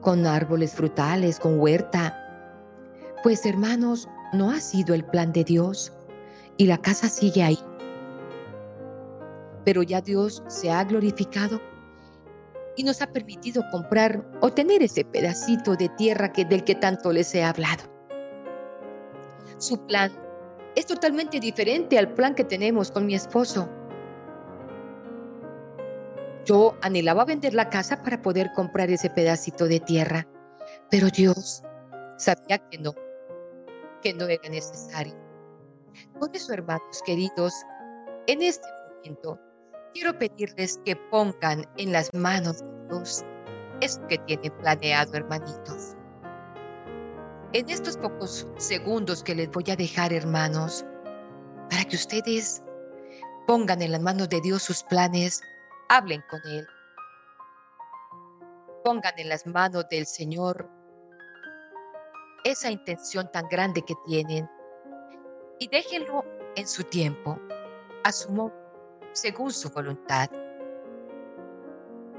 con 0.00 0.26
árboles 0.26 0.74
frutales, 0.74 1.38
con 1.38 1.60
huerta? 1.60 2.22
Pues 3.22 3.46
hermanos, 3.46 4.08
no 4.32 4.50
ha 4.50 4.60
sido 4.60 4.94
el 4.94 5.04
plan 5.04 5.32
de 5.32 5.44
Dios 5.44 5.92
y 6.56 6.66
la 6.66 6.78
casa 6.78 7.08
sigue 7.08 7.42
ahí. 7.42 7.58
Pero 9.64 9.82
ya 9.82 10.00
Dios 10.00 10.42
se 10.48 10.70
ha 10.70 10.84
glorificado 10.84 11.60
y 12.76 12.84
nos 12.84 13.00
ha 13.02 13.06
permitido 13.06 13.62
comprar 13.70 14.24
o 14.40 14.52
tener 14.52 14.82
ese 14.82 15.04
pedacito 15.04 15.76
de 15.76 15.88
tierra 15.90 16.32
que, 16.32 16.44
del 16.44 16.64
que 16.64 16.74
tanto 16.74 17.12
les 17.12 17.34
he 17.34 17.42
hablado. 17.42 17.84
Su 19.58 19.86
plan 19.86 20.12
es 20.74 20.86
totalmente 20.86 21.40
diferente 21.40 21.98
al 21.98 22.12
plan 22.12 22.34
que 22.34 22.44
tenemos 22.44 22.90
con 22.90 23.06
mi 23.06 23.14
esposo. 23.14 23.68
Yo 26.44 26.76
anhelaba 26.82 27.24
vender 27.24 27.54
la 27.54 27.70
casa 27.70 28.02
para 28.02 28.22
poder 28.22 28.52
comprar 28.54 28.90
ese 28.90 29.10
pedacito 29.10 29.66
de 29.66 29.80
tierra, 29.80 30.28
pero 30.90 31.08
Dios 31.08 31.62
sabía 32.18 32.58
que 32.58 32.78
no 32.78 32.94
que 34.02 34.12
no 34.14 34.26
era 34.26 34.48
necesario. 34.48 35.14
Por 36.20 36.30
eso, 36.34 36.52
hermanos 36.52 37.02
queridos, 37.04 37.54
en 38.26 38.42
este 38.42 38.68
momento 39.04 39.40
quiero 39.96 40.18
pedirles 40.18 40.78
que 40.84 40.94
pongan 40.94 41.66
en 41.78 41.90
las 41.90 42.12
manos 42.12 42.60
de 42.60 42.66
Dios 42.90 43.24
eso 43.80 44.06
que 44.08 44.18
tienen 44.18 44.52
planeado, 44.58 45.14
hermanitos. 45.14 45.94
En 47.54 47.70
estos 47.70 47.96
pocos 47.96 48.46
segundos 48.58 49.22
que 49.22 49.34
les 49.34 49.50
voy 49.50 49.64
a 49.70 49.76
dejar, 49.76 50.12
hermanos, 50.12 50.84
para 51.70 51.84
que 51.84 51.96
ustedes 51.96 52.62
pongan 53.46 53.80
en 53.80 53.92
las 53.92 54.02
manos 54.02 54.28
de 54.28 54.42
Dios 54.42 54.64
sus 54.64 54.82
planes, 54.82 55.40
hablen 55.88 56.22
con 56.28 56.40
Él. 56.44 56.66
Pongan 58.84 59.14
en 59.16 59.30
las 59.30 59.46
manos 59.46 59.86
del 59.90 60.04
Señor 60.04 60.68
esa 62.44 62.70
intención 62.70 63.30
tan 63.32 63.48
grande 63.48 63.80
que 63.80 63.94
tienen 64.06 64.46
y 65.58 65.68
déjenlo 65.68 66.22
en 66.54 66.68
su 66.68 66.84
tiempo, 66.84 67.38
a 68.04 68.12
su 68.12 68.30
modo, 68.30 68.65
según 69.16 69.50
su 69.50 69.70
voluntad. 69.70 70.30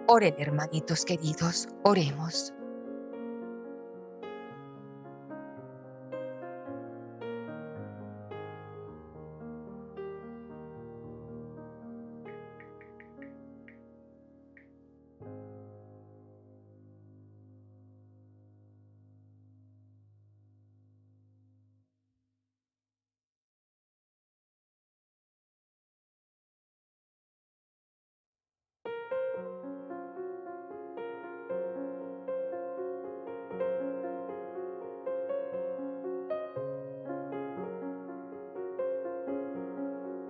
Oren, 0.08 0.36
hermanitos 0.40 1.06
queridos, 1.06 1.68
oremos. 1.84 2.54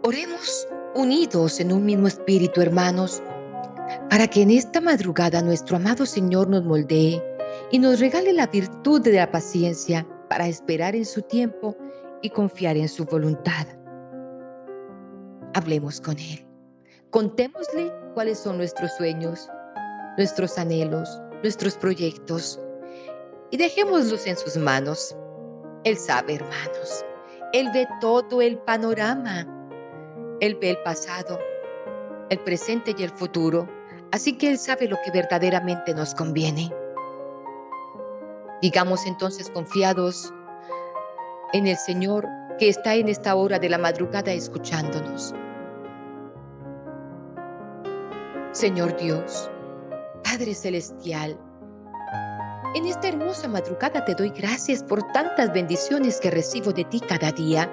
Oremos 0.07 0.65
unidos 0.95 1.59
en 1.59 1.73
un 1.73 1.83
mismo 1.83 2.07
espíritu, 2.07 2.61
hermanos, 2.61 3.21
para 4.09 4.25
que 4.29 4.41
en 4.41 4.51
esta 4.51 4.79
madrugada 4.79 5.41
nuestro 5.41 5.75
amado 5.75 6.05
Señor 6.05 6.47
nos 6.47 6.63
moldee 6.63 7.21
y 7.71 7.79
nos 7.79 7.99
regale 7.99 8.31
la 8.31 8.47
virtud 8.47 9.01
de 9.01 9.11
la 9.11 9.29
paciencia 9.29 10.07
para 10.29 10.47
esperar 10.47 10.95
en 10.95 11.03
su 11.03 11.23
tiempo 11.23 11.75
y 12.21 12.29
confiar 12.29 12.77
en 12.77 12.87
su 12.87 13.03
voluntad. 13.03 13.67
Hablemos 15.53 15.99
con 15.99 16.17
Él. 16.17 16.47
Contémosle 17.09 17.91
cuáles 18.13 18.39
son 18.39 18.55
nuestros 18.55 18.95
sueños, 18.95 19.49
nuestros 20.15 20.57
anhelos, 20.57 21.21
nuestros 21.41 21.75
proyectos 21.75 22.61
y 23.51 23.57
dejémoslos 23.57 24.25
en 24.25 24.37
sus 24.37 24.55
manos. 24.55 25.17
Él 25.83 25.97
sabe, 25.97 26.35
hermanos. 26.35 27.03
Él 27.51 27.69
ve 27.73 27.85
todo 27.99 28.41
el 28.41 28.57
panorama 28.59 29.45
él 30.39 30.57
ve 30.61 30.69
el 30.69 30.77
pasado, 30.83 31.39
el 32.29 32.39
presente 32.39 32.93
y 32.95 33.03
el 33.03 33.09
futuro, 33.09 33.67
así 34.11 34.37
que 34.37 34.49
Él 34.49 34.59
sabe 34.59 34.87
lo 34.87 34.97
que 35.03 35.11
verdaderamente 35.11 35.93
nos 35.95 36.13
conviene. 36.13 36.71
Digamos 38.61 39.05
entonces 39.07 39.49
confiados 39.49 40.33
en 41.53 41.67
el 41.67 41.77
Señor 41.77 42.27
que 42.59 42.69
está 42.69 42.95
en 42.95 43.07
esta 43.07 43.35
hora 43.35 43.59
de 43.59 43.69
la 43.69 43.77
madrugada 43.77 44.31
escuchándonos. 44.31 45.33
Señor 48.51 48.95
Dios, 48.97 49.49
Padre 50.23 50.53
Celestial, 50.53 51.39
en 52.75 52.85
esta 52.85 53.07
hermosa 53.07 53.47
madrugada 53.47 54.05
te 54.05 54.13
doy 54.13 54.29
gracias 54.29 54.83
por 54.83 55.03
tantas 55.11 55.51
bendiciones 55.53 56.19
que 56.19 56.29
recibo 56.29 56.73
de 56.73 56.83
ti 56.83 56.99
cada 56.99 57.31
día. 57.31 57.71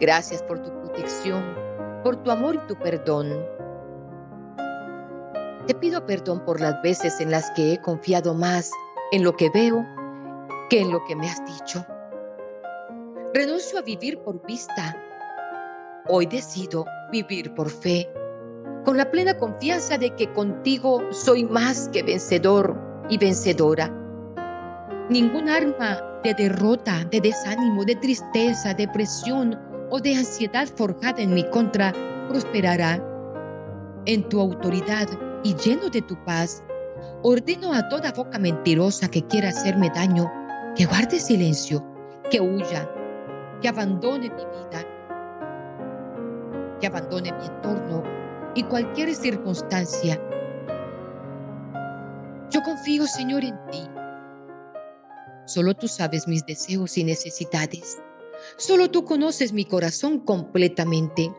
Gracias 0.00 0.42
por 0.42 0.60
tu 0.62 0.77
por 2.02 2.22
tu 2.22 2.30
amor 2.30 2.54
y 2.56 2.66
tu 2.66 2.76
perdón. 2.76 3.46
Te 5.66 5.74
pido 5.74 6.06
perdón 6.06 6.44
por 6.44 6.60
las 6.60 6.80
veces 6.82 7.20
en 7.20 7.30
las 7.30 7.50
que 7.52 7.72
he 7.72 7.80
confiado 7.80 8.34
más 8.34 8.72
en 9.12 9.22
lo 9.22 9.36
que 9.36 9.50
veo 9.50 9.84
que 10.70 10.80
en 10.80 10.90
lo 10.90 11.04
que 11.04 11.16
me 11.16 11.28
has 11.28 11.44
dicho. 11.44 11.84
Renuncio 13.34 13.78
a 13.78 13.82
vivir 13.82 14.18
por 14.20 14.44
vista. 14.46 14.96
Hoy 16.08 16.26
decido 16.26 16.86
vivir 17.12 17.54
por 17.54 17.70
fe, 17.70 18.10
con 18.84 18.96
la 18.96 19.10
plena 19.10 19.36
confianza 19.36 19.98
de 19.98 20.14
que 20.14 20.32
contigo 20.32 21.02
soy 21.10 21.44
más 21.44 21.88
que 21.90 22.02
vencedor 22.02 22.78
y 23.10 23.18
vencedora. 23.18 23.92
Ningún 25.10 25.48
arma 25.48 26.00
de 26.24 26.34
derrota, 26.34 27.04
de 27.10 27.20
desánimo, 27.20 27.84
de 27.84 27.96
tristeza, 27.96 28.74
depresión 28.74 29.67
o 29.90 30.00
de 30.00 30.16
ansiedad 30.16 30.66
forjada 30.66 31.22
en 31.22 31.34
mi 31.34 31.48
contra 31.50 31.92
prosperará. 32.28 33.02
En 34.06 34.28
tu 34.28 34.40
autoridad 34.40 35.08
y 35.44 35.54
lleno 35.54 35.88
de 35.88 36.02
tu 36.02 36.16
paz, 36.24 36.62
ordeno 37.22 37.72
a 37.72 37.88
toda 37.88 38.12
boca 38.12 38.38
mentirosa 38.38 39.08
que 39.08 39.26
quiera 39.26 39.48
hacerme 39.48 39.90
daño 39.94 40.30
que 40.78 40.86
guarde 40.86 41.18
silencio, 41.18 41.84
que 42.30 42.40
huya, 42.40 42.88
que 43.60 43.68
abandone 43.68 44.30
mi 44.30 44.44
vida, 44.44 44.84
que 46.80 46.86
abandone 46.86 47.32
mi 47.32 47.46
entorno 47.46 48.04
y 48.54 48.62
cualquier 48.62 49.14
circunstancia. 49.14 50.20
Yo 52.50 52.62
confío, 52.62 53.06
Señor, 53.06 53.44
en 53.44 53.56
ti. 53.70 53.88
Solo 55.46 55.74
tú 55.74 55.88
sabes 55.88 56.28
mis 56.28 56.46
deseos 56.46 56.96
y 56.96 57.04
necesidades. 57.04 58.00
Solo 58.56 58.90
tú 58.90 59.04
conoces 59.04 59.52
mi 59.52 59.64
corazón 59.64 60.20
completamente. 60.20 61.32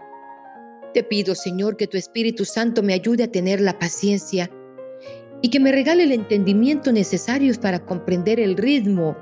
Te 0.93 1.03
pido, 1.03 1.35
Señor, 1.35 1.77
que 1.77 1.88
tu 1.88 1.97
Espíritu 1.97 2.45
Santo 2.45 2.81
me 2.81 2.93
ayude 2.93 3.23
a 3.23 3.31
tener 3.31 3.62
la 3.62 3.77
paciencia 3.77 4.49
y 5.41 5.49
que 5.49 5.59
me 5.59 5.71
regale 5.71 6.03
el 6.03 6.12
entendimiento 6.12 6.91
necesario 6.91 7.53
para 7.62 7.85
comprender 7.85 8.39
el 8.39 8.57
ritmo 8.57 9.15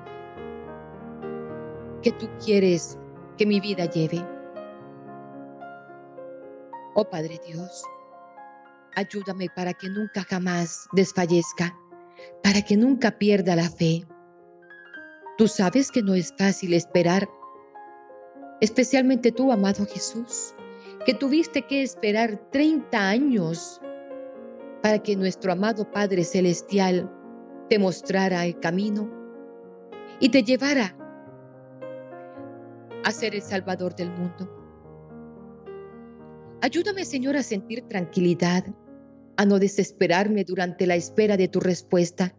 que 2.02 2.12
tú 2.12 2.28
quieres 2.44 2.98
que 3.38 3.46
mi 3.46 3.60
vida 3.60 3.86
lleve. 3.86 4.26
Oh 6.96 7.08
Padre 7.10 7.40
Dios, 7.46 7.84
ayúdame 8.96 9.48
para 9.56 9.74
que 9.74 9.90
nunca 9.90 10.24
jamás 10.24 10.88
desfallezca, 10.94 11.78
para 12.42 12.64
que 12.64 12.76
nunca 12.76 13.12
pierda 13.20 13.56
la 13.56 13.70
fe. 13.70 14.04
Tú 15.38 15.48
sabes 15.48 15.92
que 15.92 16.02
no 16.02 16.16
es 16.16 16.34
fácil 16.36 16.74
esperar, 16.74 17.30
especialmente 18.62 19.32
tú, 19.32 19.52
amado 19.52 19.86
Jesús, 19.86 20.54
que 21.06 21.14
tuviste 21.14 21.64
que 21.64 21.84
esperar 21.84 22.50
30 22.52 23.10
años 23.10 23.80
para 24.82 25.00
que 25.00 25.16
nuestro 25.16 25.52
amado 25.52 25.90
Padre 25.92 26.24
Celestial 26.24 27.12
te 27.70 27.80
mostrara 27.80 28.46
el 28.46 28.60
camino 28.60 29.10
y 30.20 30.30
te 30.30 30.44
llevara 30.44 30.96
a 33.04 33.12
ser 33.12 33.36
el 33.36 33.42
Salvador 33.42 33.96
del 33.96 34.12
mundo. 34.12 34.54
Ayúdame, 36.62 37.06
Señor, 37.06 37.38
a 37.38 37.44
sentir 37.44 37.84
tranquilidad, 37.88 38.66
a 39.38 39.46
no 39.46 39.60
desesperarme 39.60 40.44
durante 40.44 40.88
la 40.88 40.96
espera 40.96 41.38
de 41.38 41.48
tu 41.48 41.60
respuesta. 41.60 42.36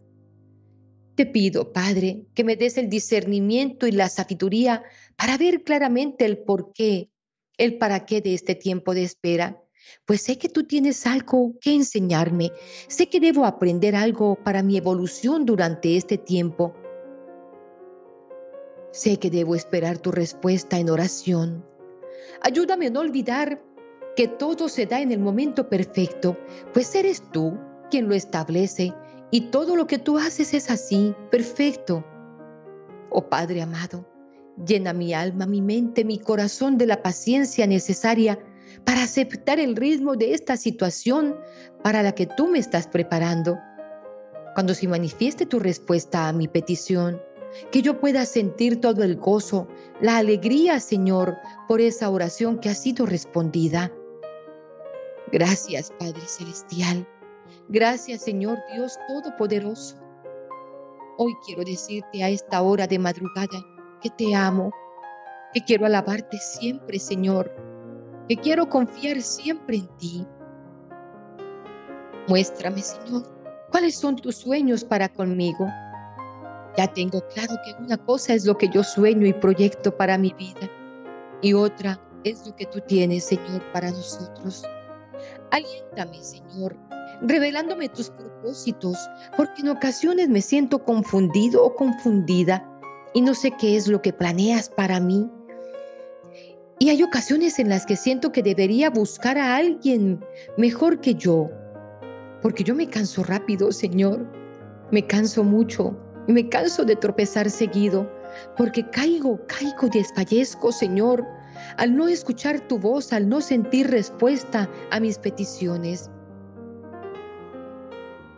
Te 1.15 1.25
pido, 1.25 1.71
Padre, 1.71 2.25
que 2.33 2.43
me 2.43 2.55
des 2.55 2.77
el 2.77 2.89
discernimiento 2.89 3.87
y 3.87 3.91
la 3.91 4.09
sabiduría 4.09 4.83
para 5.19 5.37
ver 5.37 5.63
claramente 5.63 6.25
el 6.25 6.39
por 6.39 6.73
qué, 6.73 7.11
el 7.57 7.77
para 7.77 8.07
qué 8.07 8.21
de 8.21 8.33
este 8.33 8.55
tiempo 8.55 8.95
de 8.95 9.03
espera 9.03 9.61
pues 10.05 10.21
sé 10.21 10.37
que 10.37 10.49
tú 10.49 10.63
tienes 10.63 11.05
algo 11.05 11.53
que 11.61 11.73
enseñarme, 11.73 12.51
sé 12.87 13.09
que 13.09 13.19
debo 13.19 13.45
aprender 13.45 13.95
algo 13.95 14.35
para 14.43 14.63
mi 14.63 14.77
evolución 14.77 15.45
durante 15.45 15.95
este 15.95 16.17
tiempo. 16.17 16.73
Sé 18.91 19.17
que 19.17 19.29
debo 19.29 19.55
esperar 19.55 19.99
tu 19.99 20.11
respuesta 20.11 20.79
en 20.79 20.89
oración. 20.89 21.65
Ayúdame 22.41 22.87
a 22.87 22.89
no 22.89 23.01
olvidar 23.01 23.61
que 24.15 24.27
todo 24.27 24.67
se 24.67 24.85
da 24.85 25.01
en 25.01 25.11
el 25.11 25.19
momento 25.19 25.69
perfecto, 25.69 26.37
pues 26.73 26.93
eres 26.95 27.23
tú 27.31 27.57
quien 27.91 28.07
lo 28.07 28.15
establece 28.15 28.93
y 29.31 29.41
todo 29.51 29.75
lo 29.75 29.85
que 29.85 29.99
tú 29.99 30.17
haces 30.17 30.53
es 30.53 30.69
así, 30.69 31.13
perfecto. 31.29 32.03
Oh 33.11 33.29
Padre 33.29 33.61
amado, 33.61 34.08
llena 34.65 34.93
mi 34.93 35.13
alma, 35.13 35.45
mi 35.45 35.61
mente, 35.61 36.03
mi 36.03 36.19
corazón 36.19 36.77
de 36.77 36.85
la 36.85 37.01
paciencia 37.01 37.67
necesaria 37.67 38.39
para 38.85 39.03
aceptar 39.03 39.59
el 39.59 39.75
ritmo 39.75 40.15
de 40.15 40.33
esta 40.33 40.57
situación 40.57 41.35
para 41.83 42.03
la 42.03 42.13
que 42.13 42.25
tú 42.25 42.47
me 42.47 42.59
estás 42.59 42.87
preparando. 42.87 43.57
Cuando 44.53 44.73
se 44.73 44.87
manifieste 44.87 45.45
tu 45.45 45.59
respuesta 45.59 46.27
a 46.27 46.33
mi 46.33 46.47
petición, 46.47 47.21
que 47.71 47.81
yo 47.81 47.99
pueda 47.99 48.25
sentir 48.25 48.79
todo 48.79 49.03
el 49.03 49.15
gozo, 49.15 49.67
la 50.01 50.17
alegría, 50.17 50.79
Señor, 50.79 51.37
por 51.67 51.81
esa 51.81 52.09
oración 52.09 52.59
que 52.59 52.69
ha 52.69 52.75
sido 52.75 53.05
respondida. 53.05 53.91
Gracias, 55.31 55.91
Padre 55.97 56.21
Celestial. 56.25 57.07
Gracias, 57.69 58.21
Señor 58.21 58.57
Dios 58.73 58.97
Todopoderoso. 59.07 59.95
Hoy 61.17 61.33
quiero 61.45 61.63
decirte 61.63 62.23
a 62.23 62.29
esta 62.29 62.61
hora 62.61 62.87
de 62.87 62.99
madrugada 62.99 63.65
que 63.99 64.09
te 64.09 64.35
amo, 64.35 64.71
que 65.53 65.61
quiero 65.61 65.85
alabarte 65.85 66.37
siempre, 66.37 66.99
Señor, 66.99 67.53
que 68.27 68.37
quiero 68.37 68.69
confiar 68.69 69.21
siempre 69.21 69.77
en 69.77 69.87
ti. 69.97 70.27
Muéstrame, 72.27 72.81
Señor, 72.81 73.23
cuáles 73.71 73.95
son 73.95 74.15
tus 74.15 74.37
sueños 74.37 74.83
para 74.83 75.09
conmigo. 75.09 75.67
Ya 76.77 76.87
tengo 76.93 77.21
claro 77.29 77.55
que 77.65 77.83
una 77.83 77.97
cosa 77.97 78.33
es 78.33 78.45
lo 78.45 78.57
que 78.57 78.69
yo 78.69 78.83
sueño 78.83 79.25
y 79.25 79.33
proyecto 79.33 79.95
para 79.95 80.17
mi 80.17 80.33
vida 80.33 80.69
y 81.41 81.53
otra 81.53 81.99
es 82.23 82.45
lo 82.45 82.55
que 82.55 82.65
tú 82.65 82.79
tienes, 82.81 83.25
Señor, 83.25 83.63
para 83.71 83.91
nosotros. 83.91 84.63
Aliéntame, 85.51 86.21
Señor, 86.21 86.75
revelándome 87.21 87.89
tus 87.89 88.09
propósitos, 88.09 88.97
porque 89.35 89.61
en 89.61 89.69
ocasiones 89.69 90.29
me 90.29 90.41
siento 90.41 90.83
confundido 90.83 91.65
o 91.65 91.75
confundida 91.75 92.68
y 93.13 93.21
no 93.21 93.33
sé 93.33 93.51
qué 93.59 93.75
es 93.75 93.87
lo 93.87 94.01
que 94.01 94.13
planeas 94.13 94.69
para 94.69 94.99
mí. 94.99 95.29
Y 96.79 96.89
hay 96.89 97.03
ocasiones 97.03 97.59
en 97.59 97.69
las 97.69 97.85
que 97.85 97.95
siento 97.95 98.31
que 98.31 98.41
debería 98.41 98.89
buscar 98.89 99.37
a 99.37 99.57
alguien 99.57 100.23
mejor 100.57 101.01
que 101.01 101.15
yo, 101.15 101.49
porque 102.41 102.63
yo 102.63 102.73
me 102.73 102.87
canso 102.87 103.23
rápido, 103.23 103.71
Señor. 103.71 104.25
Me 104.91 105.05
canso 105.05 105.43
mucho 105.43 105.95
y 106.27 106.33
me 106.33 106.47
canso 106.47 106.83
de 106.83 106.95
tropezar 106.95 107.49
seguido, 107.49 108.09
porque 108.57 108.89
caigo, 108.89 109.39
caigo, 109.47 109.87
desfallezco, 109.91 110.71
Señor, 110.71 111.25
al 111.77 111.95
no 111.95 112.07
escuchar 112.07 112.59
tu 112.67 112.79
voz, 112.79 113.13
al 113.13 113.27
no 113.27 113.41
sentir 113.41 113.87
respuesta 113.89 114.69
a 114.91 114.99
mis 114.99 115.17
peticiones. 115.17 116.09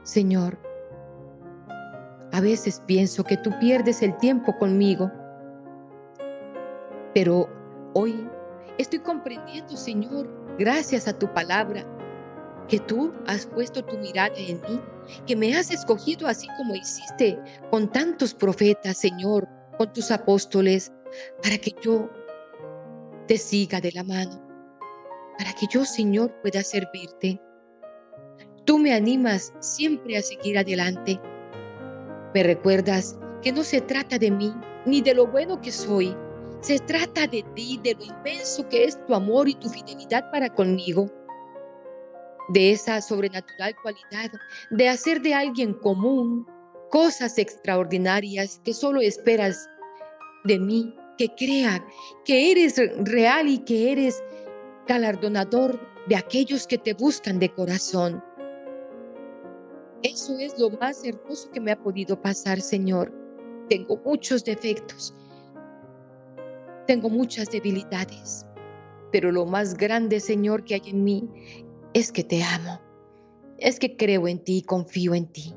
Señor, 0.04 0.58
a 2.32 2.42
veces 2.42 2.82
pienso 2.86 3.24
que 3.24 3.38
tú 3.38 3.52
pierdes 3.60 4.02
el 4.02 4.18
tiempo 4.18 4.58
conmigo, 4.58 5.12
pero 7.14 7.50
Hoy 7.94 8.26
estoy 8.78 9.00
comprendiendo, 9.00 9.76
Señor, 9.76 10.30
gracias 10.58 11.10
a 11.10 11.20
tu 11.20 11.32
palabra, 11.34 11.86
que 12.70 12.80
tú 12.80 13.12
has 13.28 13.46
puesto 13.46 13.84
tu 13.84 13.98
mirada 13.98 14.34
en 14.38 14.62
mí, 14.62 14.80
que 15.28 15.36
me 15.36 15.54
has 15.58 15.72
escogido 15.72 16.26
así 16.26 16.48
como 16.56 16.74
hiciste 16.74 17.38
con 17.70 17.92
tantos 17.92 18.34
profetas, 18.34 18.98
Señor, 18.98 19.46
con 19.78 19.92
tus 19.92 20.10
apóstoles, 20.10 20.94
para 21.44 21.58
que 21.58 21.76
yo 21.82 22.10
te 23.28 23.38
siga 23.38 23.82
de 23.82 23.92
la 23.92 24.06
mano, 24.06 24.42
para 25.38 25.52
que 25.52 25.66
yo, 25.70 25.84
Señor, 25.84 26.34
pueda 26.42 26.64
servirte. 26.64 27.42
Tú 28.64 28.80
me 28.80 28.94
animas 28.94 29.52
siempre 29.60 30.16
a 30.16 30.22
seguir 30.22 30.58
adelante. 30.58 31.20
Me 32.34 32.44
recuerdas 32.44 33.18
que 33.42 33.52
no 33.52 33.64
se 33.64 33.82
trata 33.82 34.18
de 34.18 34.32
mí 34.32 34.54
ni 34.86 35.02
de 35.02 35.14
lo 35.14 35.28
bueno 35.28 35.62
que 35.62 35.72
soy, 35.72 36.16
se 36.62 36.80
trata 36.80 37.28
de 37.28 37.44
ti, 37.56 37.80
de 37.84 37.96
lo 37.96 38.04
inmenso 38.04 38.68
que 38.70 38.86
es 38.86 39.04
tu 39.06 39.14
amor 39.14 39.50
y 39.50 39.56
tu 39.56 39.68
fidelidad 39.70 40.30
para 40.32 40.50
conmigo, 40.54 41.10
de 42.50 42.72
esa 42.72 43.02
sobrenatural 43.02 43.76
cualidad 43.82 44.32
de 44.72 44.90
hacer 44.90 45.22
de 45.22 45.34
alguien 45.34 45.74
común 45.74 46.46
cosas 46.90 47.38
extraordinarias 47.38 48.60
que 48.64 48.74
solo 48.74 49.02
esperas 49.02 49.70
de 50.44 50.60
mí, 50.60 50.96
que 51.18 51.30
crea 51.36 51.84
que 52.26 52.52
eres 52.52 52.76
real 53.06 53.48
y 53.48 53.60
que 53.60 53.92
eres 53.92 54.22
galardonador 54.88 55.80
de 56.08 56.16
aquellos 56.16 56.68
que 56.68 56.78
te 56.78 56.94
buscan 56.94 57.40
de 57.40 57.50
corazón. 57.50 58.24
Eso 60.04 60.38
es 60.40 60.58
lo 60.58 60.72
más 60.72 61.04
hermoso 61.04 61.52
que 61.52 61.60
me 61.60 61.72
ha 61.72 61.82
podido 61.82 62.20
pasar, 62.20 62.60
Señor. 62.62 63.14
Tengo 63.70 63.98
muchos 64.04 64.44
defectos, 64.44 65.14
tengo 66.88 67.10
muchas 67.10 67.50
debilidades, 67.52 68.46
pero 69.12 69.32
lo 69.32 69.46
más 69.46 69.76
grande, 69.76 70.20
Señor, 70.20 70.64
que 70.64 70.74
hay 70.74 70.82
en 70.88 71.04
mí 71.04 71.30
es 71.94 72.12
que 72.12 72.24
te 72.24 72.42
amo, 72.44 72.82
es 73.60 73.80
que 73.80 73.96
creo 73.96 74.28
en 74.28 74.44
ti 74.44 74.58
y 74.58 74.62
confío 74.64 75.14
en 75.14 75.32
ti. 75.32 75.54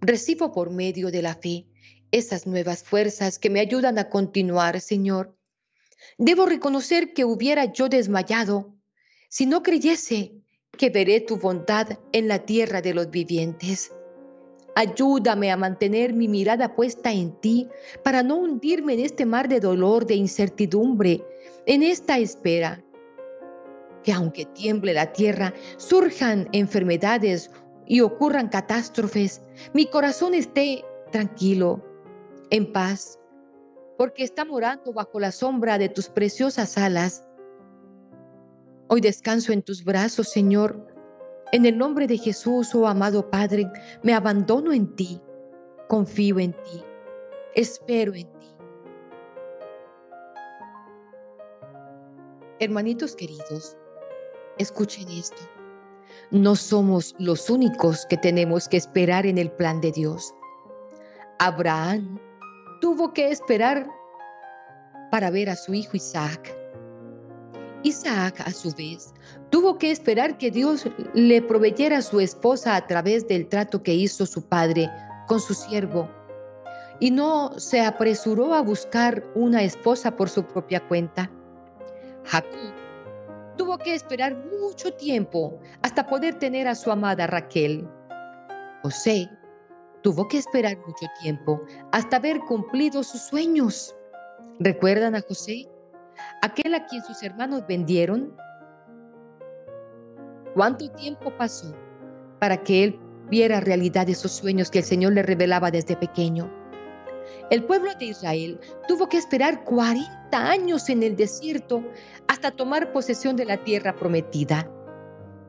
Recibo 0.00 0.52
por 0.52 0.70
medio 0.70 1.10
de 1.10 1.22
la 1.22 1.34
fe 1.34 1.66
esas 2.10 2.46
nuevas 2.46 2.82
fuerzas 2.82 3.38
que 3.38 3.50
me 3.50 3.60
ayudan 3.60 3.98
a 3.98 4.08
continuar, 4.08 4.80
Señor. 4.80 5.36
Debo 6.16 6.46
reconocer 6.46 7.12
que 7.12 7.24
hubiera 7.24 7.72
yo 7.72 7.88
desmayado 7.88 8.74
si 9.28 9.44
no 9.44 9.62
creyese 9.62 10.40
que 10.76 10.90
veré 10.90 11.20
tu 11.20 11.38
bondad 11.38 11.98
en 12.12 12.28
la 12.28 12.40
tierra 12.40 12.82
de 12.82 12.94
los 12.94 13.10
vivientes. 13.10 13.92
Ayúdame 14.74 15.50
a 15.50 15.56
mantener 15.56 16.12
mi 16.12 16.28
mirada 16.28 16.74
puesta 16.74 17.10
en 17.10 17.32
ti 17.40 17.68
para 18.04 18.22
no 18.22 18.36
hundirme 18.36 18.92
en 18.94 19.00
este 19.00 19.24
mar 19.24 19.48
de 19.48 19.60
dolor, 19.60 20.06
de 20.06 20.16
incertidumbre, 20.16 21.24
en 21.64 21.82
esta 21.82 22.18
espera. 22.18 22.84
Que 24.04 24.12
aunque 24.12 24.44
tiemble 24.44 24.92
la 24.92 25.12
tierra, 25.12 25.54
surjan 25.78 26.48
enfermedades 26.52 27.50
y 27.86 28.02
ocurran 28.02 28.48
catástrofes, 28.48 29.40
mi 29.72 29.86
corazón 29.86 30.34
esté 30.34 30.84
tranquilo, 31.10 31.82
en 32.50 32.72
paz, 32.72 33.18
porque 33.96 34.24
está 34.24 34.44
morando 34.44 34.92
bajo 34.92 35.18
la 35.18 35.32
sombra 35.32 35.78
de 35.78 35.88
tus 35.88 36.08
preciosas 36.08 36.76
alas. 36.76 37.25
Hoy 38.88 39.00
descanso 39.00 39.52
en 39.52 39.62
tus 39.62 39.82
brazos, 39.82 40.28
Señor. 40.28 40.86
En 41.50 41.66
el 41.66 41.76
nombre 41.76 42.06
de 42.06 42.18
Jesús, 42.18 42.72
oh 42.74 42.86
amado 42.86 43.30
Padre, 43.30 43.68
me 44.04 44.14
abandono 44.14 44.72
en 44.72 44.94
ti, 44.94 45.20
confío 45.88 46.38
en 46.38 46.52
ti, 46.52 46.84
espero 47.54 48.14
en 48.14 48.32
ti. 48.38 48.46
Hermanitos 52.60 53.16
queridos, 53.16 53.76
escuchen 54.58 55.08
esto. 55.08 55.42
No 56.30 56.54
somos 56.54 57.16
los 57.18 57.50
únicos 57.50 58.06
que 58.06 58.16
tenemos 58.16 58.68
que 58.68 58.76
esperar 58.76 59.26
en 59.26 59.38
el 59.38 59.50
plan 59.50 59.80
de 59.80 59.90
Dios. 59.90 60.32
Abraham 61.40 62.20
tuvo 62.80 63.12
que 63.12 63.30
esperar 63.30 63.88
para 65.10 65.30
ver 65.30 65.50
a 65.50 65.56
su 65.56 65.74
hijo 65.74 65.96
Isaac. 65.96 66.55
Isaac, 67.86 68.40
a 68.44 68.50
su 68.50 68.72
vez, 68.72 69.14
tuvo 69.50 69.78
que 69.78 69.92
esperar 69.92 70.38
que 70.38 70.50
Dios 70.50 70.88
le 71.14 71.40
proveyera 71.40 71.98
a 71.98 72.02
su 72.02 72.18
esposa 72.18 72.74
a 72.74 72.84
través 72.86 73.28
del 73.28 73.46
trato 73.48 73.84
que 73.84 73.94
hizo 73.94 74.26
su 74.26 74.48
padre 74.48 74.90
con 75.28 75.38
su 75.38 75.54
siervo, 75.54 76.10
y 76.98 77.12
no 77.12 77.58
se 77.60 77.82
apresuró 77.82 78.54
a 78.54 78.60
buscar 78.60 79.24
una 79.36 79.62
esposa 79.62 80.16
por 80.16 80.28
su 80.28 80.44
propia 80.44 80.80
cuenta. 80.88 81.30
Jacob 82.24 82.74
tuvo 83.56 83.78
que 83.78 83.94
esperar 83.94 84.36
mucho 84.60 84.92
tiempo 84.94 85.60
hasta 85.82 86.08
poder 86.08 86.40
tener 86.40 86.66
a 86.66 86.74
su 86.74 86.90
amada 86.90 87.28
Raquel. 87.28 87.88
José 88.82 89.30
tuvo 90.02 90.26
que 90.26 90.38
esperar 90.38 90.76
mucho 90.78 91.06
tiempo 91.22 91.62
hasta 91.92 92.16
haber 92.16 92.40
cumplido 92.40 93.04
sus 93.04 93.20
sueños. 93.22 93.94
¿Recuerdan 94.58 95.14
a 95.14 95.20
José? 95.20 95.68
Aquel 96.42 96.74
a 96.74 96.86
quien 96.86 97.02
sus 97.02 97.22
hermanos 97.22 97.64
vendieron. 97.66 98.34
¿Cuánto 100.54 100.90
tiempo 100.92 101.30
pasó 101.36 101.74
para 102.38 102.62
que 102.62 102.84
él 102.84 103.00
viera 103.28 103.60
realidad 103.60 104.08
esos 104.08 104.32
sueños 104.32 104.70
que 104.70 104.78
el 104.78 104.84
Señor 104.84 105.12
le 105.12 105.22
revelaba 105.22 105.70
desde 105.70 105.96
pequeño? 105.96 106.50
El 107.50 107.64
pueblo 107.64 107.90
de 107.94 108.06
Israel 108.06 108.60
tuvo 108.88 109.08
que 109.08 109.18
esperar 109.18 109.64
40 109.64 110.10
años 110.32 110.88
en 110.88 111.02
el 111.02 111.16
desierto 111.16 111.82
hasta 112.26 112.50
tomar 112.50 112.92
posesión 112.92 113.36
de 113.36 113.44
la 113.44 113.62
tierra 113.62 113.94
prometida. 113.94 114.68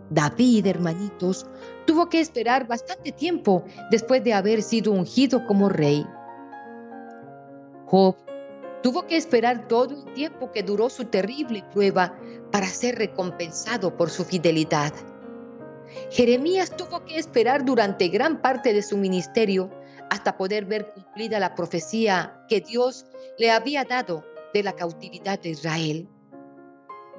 David, 0.10 0.67
hermanitos, 0.67 1.47
tuvo 1.86 2.08
que 2.08 2.19
esperar 2.21 2.67
bastante 2.67 3.12
tiempo 3.12 3.63
después 3.91 4.23
de 4.23 4.34
haber 4.34 4.62
sido 4.62 4.91
ungido 4.91 5.45
como 5.45 5.69
rey. 5.69 6.06
Job 7.86 8.15
tuvo 8.82 9.08
que 9.08 9.18
esperar 9.18 9.68
todo 9.68 9.96
el 9.96 10.13
tiempo 10.13 10.52
que 10.52 10.63
duró 10.63 10.90
su 10.90 11.06
terrible 11.06 11.63
prueba 11.74 12.18
para 12.52 12.68
ser 12.68 12.96
recompensado 12.96 13.96
por 13.96 14.10
su 14.10 14.24
fidelidad. 14.24 14.94
Jeremías 16.12 16.76
tuvo 16.76 17.04
que 17.06 17.18
esperar 17.18 17.66
durante 17.66 18.08
gran 18.10 18.42
parte 18.42 18.74
de 18.74 18.82
su 18.82 18.98
ministerio 18.98 19.70
hasta 20.10 20.38
poder 20.38 20.66
ver 20.66 20.92
cumplida 20.94 21.40
la 21.40 21.56
profecía 21.56 22.46
que 22.48 22.62
Dios 22.62 23.06
le 23.38 23.52
había 23.52 23.84
dado 23.84 24.24
de 24.54 24.63
la 24.63 24.74
cautividad 24.74 25.40
de 25.40 25.50
Israel. 25.50 26.10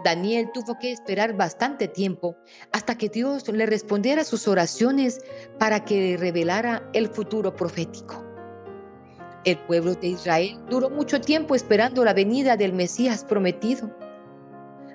Daniel 0.04 0.50
tuvo 0.54 0.78
que 0.78 0.92
esperar 0.92 1.36
bastante 1.36 1.88
tiempo 1.88 2.36
hasta 2.72 2.96
que 2.96 3.08
Dios 3.08 3.48
le 3.48 3.66
respondiera 3.66 4.24
sus 4.24 4.46
oraciones 4.46 5.20
para 5.58 5.84
que 5.84 6.16
revelara 6.16 6.88
el 6.92 7.08
futuro 7.08 7.56
profético. 7.56 8.27
El 9.44 9.58
pueblo 9.58 9.94
de 9.94 10.08
Israel 10.08 10.58
duró 10.68 10.90
mucho 10.90 11.20
tiempo 11.20 11.54
esperando 11.54 12.04
la 12.04 12.14
venida 12.14 12.56
del 12.56 12.72
Mesías 12.72 13.24
prometido. 13.24 13.96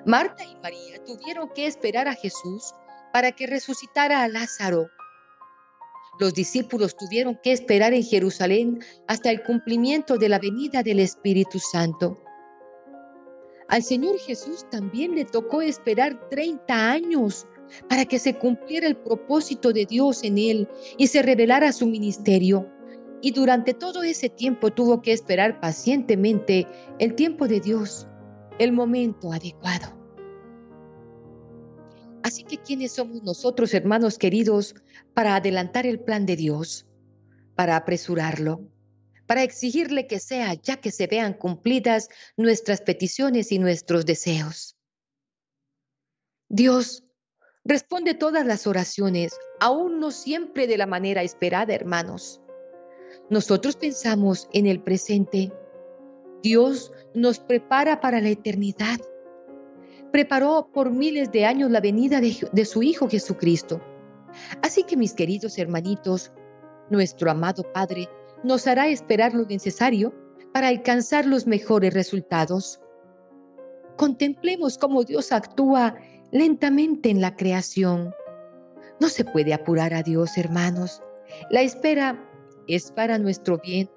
Marta 0.06 0.44
y 0.44 0.56
María 0.62 1.02
tuvieron 1.04 1.48
que 1.54 1.66
esperar 1.66 2.08
a 2.08 2.14
Jesús 2.14 2.74
para 3.12 3.32
que 3.32 3.46
resucitara 3.46 4.22
a 4.22 4.28
Lázaro 4.28 4.88
los 6.18 6.32
discípulos 6.32 6.96
tuvieron 6.96 7.38
que 7.42 7.52
esperar 7.52 7.92
en 7.92 8.04
Jerusalén 8.04 8.80
hasta 9.08 9.30
el 9.30 9.42
cumplimiento 9.42 10.16
de 10.16 10.28
la 10.28 10.38
venida 10.38 10.82
del 10.82 11.00
Espíritu 11.00 11.58
Santo. 11.58 12.20
Al 13.68 13.82
Señor 13.82 14.18
Jesús 14.20 14.64
también 14.70 15.14
le 15.14 15.24
tocó 15.24 15.60
esperar 15.62 16.28
30 16.28 16.90
años 16.90 17.46
para 17.88 18.04
que 18.04 18.18
se 18.18 18.34
cumpliera 18.34 18.86
el 18.86 18.96
propósito 18.96 19.72
de 19.72 19.86
Dios 19.86 20.22
en 20.22 20.38
él 20.38 20.68
y 20.98 21.08
se 21.08 21.22
revelara 21.22 21.72
su 21.72 21.86
ministerio. 21.86 22.70
Y 23.22 23.32
durante 23.32 23.74
todo 23.74 24.02
ese 24.02 24.28
tiempo 24.28 24.72
tuvo 24.72 25.00
que 25.00 25.12
esperar 25.12 25.60
pacientemente 25.60 26.66
el 26.98 27.14
tiempo 27.14 27.48
de 27.48 27.60
Dios, 27.60 28.06
el 28.58 28.72
momento 28.72 29.32
adecuado. 29.32 30.04
Así 32.22 32.42
que 32.42 32.56
¿quiénes 32.56 32.92
somos 32.92 33.22
nosotros, 33.22 33.74
hermanos 33.74 34.16
queridos, 34.16 34.74
para 35.12 35.36
adelantar 35.36 35.86
el 35.86 36.00
plan 36.00 36.24
de 36.24 36.36
Dios, 36.36 36.86
para 37.54 37.76
apresurarlo, 37.76 38.66
para 39.26 39.42
exigirle 39.42 40.06
que 40.06 40.18
sea 40.18 40.54
ya 40.54 40.76
que 40.76 40.90
se 40.90 41.06
vean 41.06 41.34
cumplidas 41.34 42.08
nuestras 42.36 42.80
peticiones 42.80 43.52
y 43.52 43.58
nuestros 43.58 44.06
deseos? 44.06 44.76
Dios 46.48 47.04
responde 47.64 48.14
todas 48.14 48.46
las 48.46 48.66
oraciones, 48.66 49.36
aún 49.60 50.00
no 50.00 50.10
siempre 50.10 50.66
de 50.66 50.78
la 50.78 50.86
manera 50.86 51.22
esperada, 51.22 51.74
hermanos. 51.74 52.40
Nosotros 53.30 53.76
pensamos 53.76 54.48
en 54.52 54.66
el 54.66 54.80
presente. 54.80 55.52
Dios 56.42 56.92
nos 57.14 57.38
prepara 57.38 58.00
para 58.00 58.20
la 58.20 58.28
eternidad 58.28 58.98
preparó 60.14 60.70
por 60.72 60.92
miles 60.92 61.32
de 61.32 61.44
años 61.44 61.72
la 61.72 61.80
venida 61.80 62.20
de, 62.20 62.64
su 62.64 62.84
Hijo 62.84 63.08
Jesucristo. 63.08 63.80
Así 64.62 64.84
que 64.84 64.96
mis 64.96 65.12
queridos 65.12 65.58
hermanitos, 65.58 66.30
nuestro 66.88 67.32
amado 67.32 67.64
Padre 67.72 68.08
nos 68.44 68.68
hará 68.68 68.86
esperar 68.86 69.34
lo 69.34 69.44
necesario 69.44 70.14
para 70.52 70.68
alcanzar 70.68 71.26
los 71.26 71.48
mejores 71.48 71.92
resultados. 71.94 72.80
Contemplemos 73.96 74.78
cómo 74.78 75.02
Dios 75.02 75.32
actúa 75.32 75.96
lentamente 76.30 77.10
en 77.10 77.20
la 77.20 77.34
creación. 77.34 78.14
No 79.00 79.08
se 79.08 79.24
puede 79.24 79.52
apurar 79.52 79.94
a 79.94 80.04
Dios, 80.04 80.38
hermanos. 80.38 81.02
La 81.50 81.62
espera 81.62 82.23
es 82.66 82.90
para 82.92 83.18
nuestro 83.18 83.58
bien, 83.58 83.90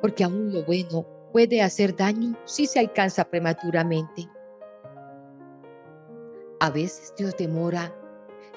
porque 0.00 0.24
aún 0.24 0.52
lo 0.52 0.64
bueno 0.64 1.06
puede 1.32 1.62
hacer 1.62 1.96
daño 1.96 2.36
si 2.44 2.66
se 2.66 2.80
alcanza 2.80 3.24
prematuramente. 3.24 4.28
A 6.60 6.70
veces 6.70 7.12
Dios 7.18 7.36
demora, 7.36 7.94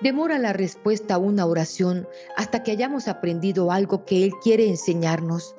demora 0.02 0.40
la 0.40 0.54
respuesta 0.54 1.16
a 1.16 1.18
una 1.18 1.46
oración 1.46 2.08
hasta 2.38 2.64
que 2.64 2.72
hayamos 2.72 3.08
aprendido 3.08 3.72
algo 3.72 4.06
que 4.06 4.24
Él 4.24 4.32
quiere 4.42 4.70
enseñarnos. 4.70 5.56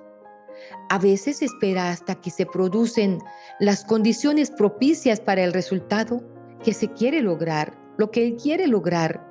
A 0.88 0.98
veces 0.98 1.42
espera 1.42 1.90
hasta 1.90 2.14
que 2.14 2.30
se 2.30 2.46
producen 2.46 3.18
las 3.58 3.84
condiciones 3.84 4.50
propicias 4.50 5.20
para 5.20 5.44
el 5.44 5.52
resultado 5.52 6.22
que 6.62 6.72
se 6.72 6.88
quiere 6.88 7.22
lograr, 7.22 7.78
lo 7.96 8.10
que 8.10 8.26
Él 8.26 8.36
quiere 8.36 8.66
lograr, 8.66 9.26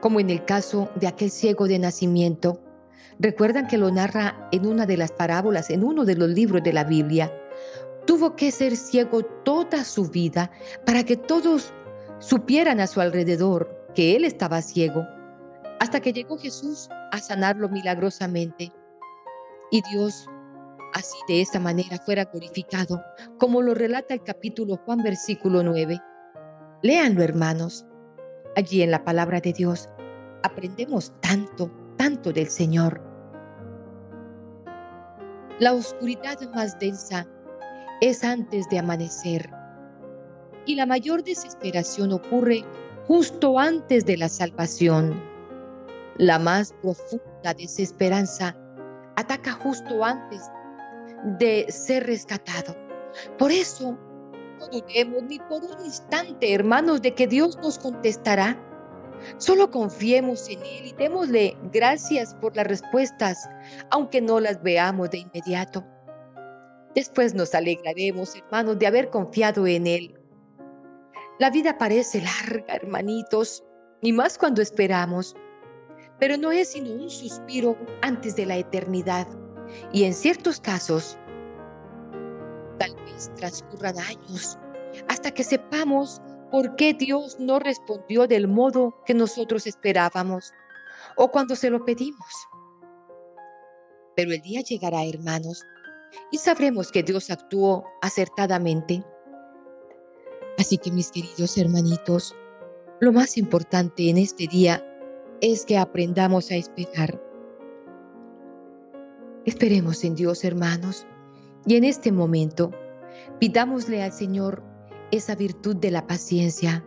como 0.00 0.20
en 0.20 0.30
el 0.30 0.44
caso 0.44 0.90
de 0.96 1.06
aquel 1.06 1.30
ciego 1.30 1.66
de 1.66 1.78
nacimiento. 1.78 2.60
Recuerdan 3.18 3.66
que 3.66 3.78
lo 3.78 3.90
narra 3.90 4.48
en 4.52 4.66
una 4.66 4.86
de 4.86 4.96
las 4.96 5.12
parábolas, 5.12 5.70
en 5.70 5.84
uno 5.84 6.04
de 6.04 6.16
los 6.16 6.28
libros 6.28 6.62
de 6.62 6.72
la 6.72 6.84
Biblia. 6.84 7.32
Tuvo 8.06 8.36
que 8.36 8.50
ser 8.50 8.76
ciego 8.76 9.22
toda 9.22 9.84
su 9.84 10.10
vida 10.10 10.50
para 10.84 11.04
que 11.04 11.16
todos 11.16 11.72
supieran 12.18 12.80
a 12.80 12.86
su 12.86 13.00
alrededor 13.00 13.88
que 13.94 14.16
él 14.16 14.24
estaba 14.24 14.62
ciego, 14.62 15.06
hasta 15.80 16.00
que 16.00 16.12
llegó 16.12 16.38
Jesús 16.38 16.88
a 17.12 17.18
sanarlo 17.18 17.68
milagrosamente. 17.68 18.72
Y 19.70 19.82
Dios, 19.90 20.26
así 20.92 21.16
de 21.28 21.40
esta 21.40 21.60
manera, 21.60 21.98
fuera 21.98 22.24
glorificado, 22.24 23.02
como 23.38 23.62
lo 23.62 23.74
relata 23.74 24.14
el 24.14 24.22
capítulo 24.22 24.76
Juan 24.84 25.02
versículo 25.02 25.62
9. 25.62 26.00
Léanlo, 26.82 27.22
hermanos. 27.22 27.86
Allí 28.56 28.82
en 28.82 28.90
la 28.90 29.04
palabra 29.04 29.40
de 29.40 29.52
Dios 29.52 29.88
aprendemos 30.44 31.12
tanto, 31.20 31.70
tanto 31.96 32.32
del 32.32 32.48
Señor. 32.48 33.00
La 35.58 35.72
oscuridad 35.72 36.40
más 36.54 36.78
densa 36.78 37.26
es 38.00 38.24
antes 38.24 38.68
de 38.68 38.78
amanecer 38.78 39.50
y 40.66 40.74
la 40.74 40.86
mayor 40.86 41.22
desesperación 41.22 42.12
ocurre 42.12 42.64
justo 43.06 43.58
antes 43.58 44.04
de 44.06 44.16
la 44.16 44.28
salvación. 44.28 45.22
La 46.16 46.38
más 46.38 46.72
profunda 46.80 47.54
desesperanza 47.56 48.56
ataca 49.16 49.52
justo 49.52 50.04
antes 50.04 50.42
de 51.38 51.66
ser 51.70 52.06
rescatado. 52.06 52.76
Por 53.38 53.52
eso, 53.52 53.98
no 54.58 54.68
dudemos 54.68 55.22
ni 55.24 55.38
por 55.38 55.62
un 55.62 55.84
instante, 55.84 56.52
hermanos, 56.52 57.02
de 57.02 57.14
que 57.14 57.26
Dios 57.26 57.56
nos 57.58 57.78
contestará. 57.78 58.58
Solo 59.38 59.70
confiemos 59.70 60.48
en 60.48 60.60
Él 60.60 60.86
y 60.86 60.92
démosle 60.92 61.56
gracias 61.72 62.34
por 62.34 62.56
las 62.56 62.66
respuestas, 62.66 63.48
aunque 63.90 64.20
no 64.20 64.40
las 64.40 64.62
veamos 64.62 65.10
de 65.10 65.18
inmediato. 65.18 65.84
Después 66.94 67.34
nos 67.34 67.54
alegraremos, 67.54 68.36
hermanos, 68.36 68.78
de 68.78 68.86
haber 68.86 69.10
confiado 69.10 69.66
en 69.66 69.86
Él. 69.86 70.20
La 71.38 71.50
vida 71.50 71.78
parece 71.78 72.22
larga, 72.22 72.74
hermanitos, 72.74 73.64
y 74.00 74.12
más 74.12 74.38
cuando 74.38 74.62
esperamos, 74.62 75.34
pero 76.20 76.36
no 76.36 76.52
es 76.52 76.68
sino 76.68 76.92
un 76.92 77.10
suspiro 77.10 77.76
antes 78.02 78.36
de 78.36 78.46
la 78.46 78.56
eternidad. 78.56 79.26
Y 79.92 80.04
en 80.04 80.14
ciertos 80.14 80.60
casos, 80.60 81.18
tal 82.78 82.94
vez 83.06 83.32
transcurran 83.34 83.98
años 83.98 84.58
hasta 85.08 85.32
que 85.32 85.42
sepamos 85.42 86.20
por 86.54 86.76
qué 86.76 86.94
Dios 86.94 87.40
no 87.40 87.58
respondió 87.58 88.28
del 88.28 88.46
modo 88.46 88.94
que 89.04 89.12
nosotros 89.12 89.66
esperábamos 89.66 90.52
o 91.16 91.32
cuando 91.32 91.56
se 91.56 91.68
lo 91.68 91.84
pedimos. 91.84 92.46
Pero 94.14 94.30
el 94.30 94.40
día 94.40 94.60
llegará, 94.60 95.04
hermanos, 95.04 95.64
y 96.30 96.38
sabremos 96.38 96.92
que 96.92 97.02
Dios 97.02 97.28
actuó 97.30 97.82
acertadamente. 98.02 99.02
Así 100.56 100.78
que 100.78 100.92
mis 100.92 101.10
queridos 101.10 101.58
hermanitos, 101.58 102.36
lo 103.00 103.10
más 103.10 103.36
importante 103.36 104.08
en 104.08 104.18
este 104.18 104.46
día 104.46 104.80
es 105.40 105.66
que 105.66 105.76
aprendamos 105.76 106.52
a 106.52 106.54
esperar. 106.54 107.20
Esperemos 109.44 110.04
en 110.04 110.14
Dios, 110.14 110.44
hermanos, 110.44 111.04
y 111.66 111.74
en 111.74 111.82
este 111.82 112.12
momento 112.12 112.70
pidámosle 113.40 114.04
al 114.04 114.12
Señor 114.12 114.73
esa 115.10 115.34
virtud 115.34 115.76
de 115.76 115.90
la 115.90 116.06
paciencia. 116.06 116.84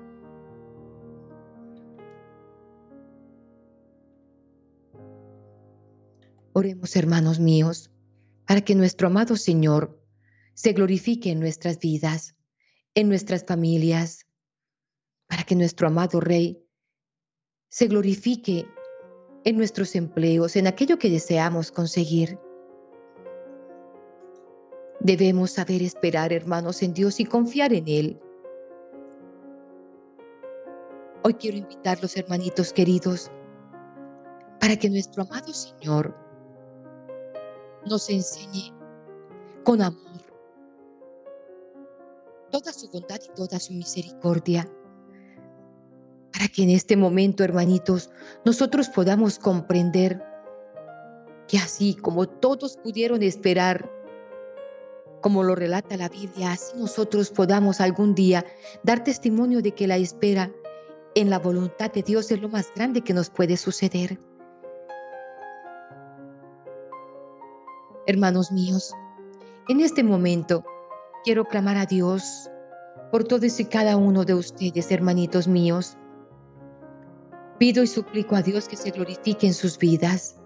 Oremos, 6.53 6.95
hermanos 6.95 7.39
míos, 7.39 7.91
para 8.45 8.61
que 8.61 8.73
nuestro 8.73 9.07
amado 9.07 9.35
Señor 9.35 10.01
se 10.53 10.73
glorifique 10.73 11.29
en 11.29 11.39
nuestras 11.39 11.79
vidas, 11.79 12.35
en 12.95 13.09
nuestras 13.09 13.45
familias, 13.45 14.25
para 15.27 15.43
que 15.43 15.55
nuestro 15.55 15.87
amado 15.87 16.19
Rey 16.19 16.65
se 17.69 17.87
glorifique 17.87 18.65
en 19.43 19.57
nuestros 19.57 19.95
empleos, 19.95 20.55
en 20.55 20.65
aquello 20.65 20.97
que 20.97 21.09
deseamos 21.09 21.71
conseguir. 21.71 22.39
Debemos 24.99 25.51
saber 25.51 25.81
esperar, 25.81 26.33
hermanos, 26.33 26.81
en 26.81 26.93
Dios 26.93 27.19
y 27.19 27.25
confiar 27.25 27.73
en 27.73 27.87
Él. 27.87 28.19
Hoy 31.23 31.33
quiero 31.35 31.57
invitarlos, 31.57 32.17
hermanitos 32.17 32.73
queridos, 32.73 33.31
para 34.59 34.75
que 34.77 34.89
nuestro 34.89 35.23
amado 35.23 35.53
Señor 35.53 36.15
nos 37.85 38.09
enseñe 38.09 38.73
con 39.63 39.81
amor 39.81 40.07
toda 42.51 42.73
su 42.73 42.89
bondad 42.89 43.19
y 43.23 43.35
toda 43.35 43.59
su 43.59 43.73
misericordia, 43.73 44.67
para 46.31 46.47
que 46.47 46.63
en 46.63 46.69
este 46.69 46.95
momento, 46.95 47.43
hermanitos, 47.43 48.09
nosotros 48.45 48.89
podamos 48.89 49.37
comprender 49.37 50.23
que 51.47 51.57
así 51.57 51.95
como 51.95 52.27
todos 52.27 52.77
pudieron 52.77 53.23
esperar, 53.23 53.91
como 55.21 55.43
lo 55.43 55.55
relata 55.55 55.97
la 55.97 56.09
Biblia, 56.09 56.51
así 56.51 56.77
nosotros 56.77 57.31
podamos 57.31 57.81
algún 57.81 58.15
día 58.15 58.45
dar 58.83 59.03
testimonio 59.03 59.61
de 59.61 59.73
que 59.73 59.87
la 59.87 59.97
espera 59.97 60.51
en 61.15 61.29
la 61.29 61.39
voluntad 61.39 61.91
de 61.91 62.03
Dios 62.03 62.31
es 62.31 62.41
lo 62.41 62.49
más 62.49 62.71
grande 62.75 63.01
que 63.01 63.13
nos 63.13 63.29
puede 63.29 63.57
suceder. 63.57 64.19
Hermanos 68.05 68.51
míos, 68.51 68.93
en 69.67 69.81
este 69.81 70.03
momento 70.03 70.63
quiero 71.23 71.45
clamar 71.45 71.77
a 71.77 71.85
Dios 71.85 72.49
por 73.11 73.23
todos 73.23 73.59
y 73.59 73.65
cada 73.65 73.97
uno 73.97 74.23
de 74.25 74.33
ustedes, 74.33 74.91
hermanitos 74.91 75.47
míos. 75.47 75.97
Pido 77.57 77.83
y 77.83 77.87
suplico 77.87 78.35
a 78.35 78.41
Dios 78.41 78.67
que 78.67 78.77
se 78.77 78.91
glorifique 78.91 79.47
en 79.47 79.53
sus 79.53 79.77
vidas. 79.77 80.37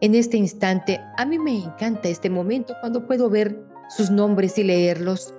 En 0.00 0.14
este 0.14 0.36
instante, 0.36 1.00
a 1.16 1.24
mí 1.24 1.38
me 1.38 1.56
encanta 1.56 2.08
este 2.08 2.28
momento 2.28 2.74
cuando 2.80 3.06
puedo 3.06 3.30
ver 3.30 3.64
sus 3.88 4.10
nombres 4.10 4.58
y 4.58 4.64
leerlos, 4.64 5.34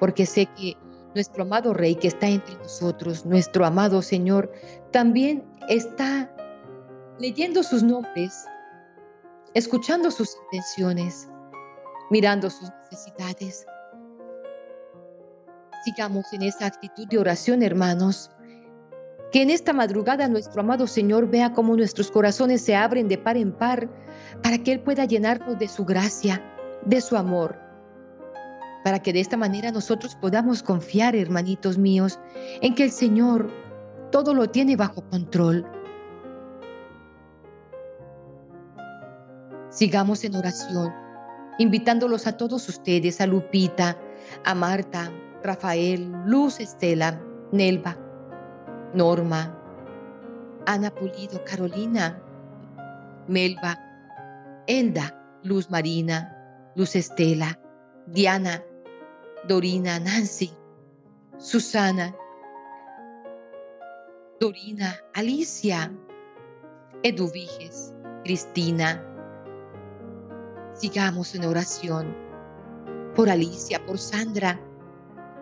porque 0.00 0.26
sé 0.26 0.46
que 0.46 0.76
nuestro 1.14 1.44
amado 1.44 1.72
Rey 1.74 1.94
que 1.94 2.08
está 2.08 2.28
entre 2.28 2.56
nosotros, 2.56 3.24
nuestro 3.24 3.64
amado 3.64 4.02
Señor, 4.02 4.52
también 4.92 5.44
está 5.68 6.30
leyendo 7.18 7.62
sus 7.62 7.82
nombres 7.82 8.46
escuchando 9.56 10.10
sus 10.10 10.36
intenciones, 10.44 11.30
mirando 12.10 12.50
sus 12.50 12.68
necesidades. 12.90 13.64
Sigamos 15.82 16.30
en 16.34 16.42
esa 16.42 16.66
actitud 16.66 17.08
de 17.08 17.16
oración, 17.18 17.62
hermanos. 17.62 18.30
Que 19.32 19.40
en 19.40 19.48
esta 19.48 19.72
madrugada 19.72 20.28
nuestro 20.28 20.60
amado 20.60 20.86
Señor 20.86 21.30
vea 21.30 21.54
cómo 21.54 21.74
nuestros 21.74 22.10
corazones 22.10 22.60
se 22.60 22.76
abren 22.76 23.08
de 23.08 23.16
par 23.16 23.38
en 23.38 23.50
par 23.50 23.88
para 24.42 24.58
que 24.58 24.72
Él 24.72 24.80
pueda 24.80 25.06
llenarnos 25.06 25.58
de 25.58 25.68
su 25.68 25.86
gracia, 25.86 26.42
de 26.86 27.00
su 27.00 27.16
amor, 27.16 27.58
para 28.84 29.00
que 29.00 29.12
de 29.12 29.20
esta 29.20 29.36
manera 29.36 29.72
nosotros 29.72 30.14
podamos 30.14 30.62
confiar, 30.62 31.16
hermanitos 31.16 31.76
míos, 31.76 32.18
en 32.62 32.74
que 32.74 32.84
el 32.84 32.92
Señor 32.92 33.50
todo 34.12 34.32
lo 34.32 34.48
tiene 34.48 34.76
bajo 34.76 35.02
control. 35.10 35.66
Sigamos 39.68 40.24
en 40.24 40.36
oración, 40.36 40.92
invitándolos 41.58 42.26
a 42.28 42.36
todos 42.36 42.68
ustedes, 42.68 43.20
a 43.20 43.26
Lupita, 43.26 43.98
a 44.44 44.54
Marta, 44.54 45.10
Rafael, 45.42 46.10
Luz 46.24 46.60
Estela, 46.60 47.20
Nelva, 47.50 47.96
Norma, 48.94 49.52
Ana 50.66 50.90
Pulido, 50.90 51.44
Carolina, 51.44 52.22
Melba, 53.26 53.78
Elda, 54.66 55.40
Luz 55.42 55.70
Marina, 55.70 56.35
Luz 56.76 56.94
Estela, 56.94 57.58
Diana, 58.06 58.62
Dorina, 59.48 59.98
Nancy, 59.98 60.52
Susana, 61.38 62.14
Dorina, 64.38 64.96
Alicia, 65.14 65.92
Eduviges, 67.02 67.92
Cristina, 68.22 69.02
Sigamos 70.78 71.34
en 71.34 71.46
oración 71.46 72.14
por 73.14 73.30
Alicia, 73.30 73.82
por 73.86 73.98
Sandra, 73.98 74.60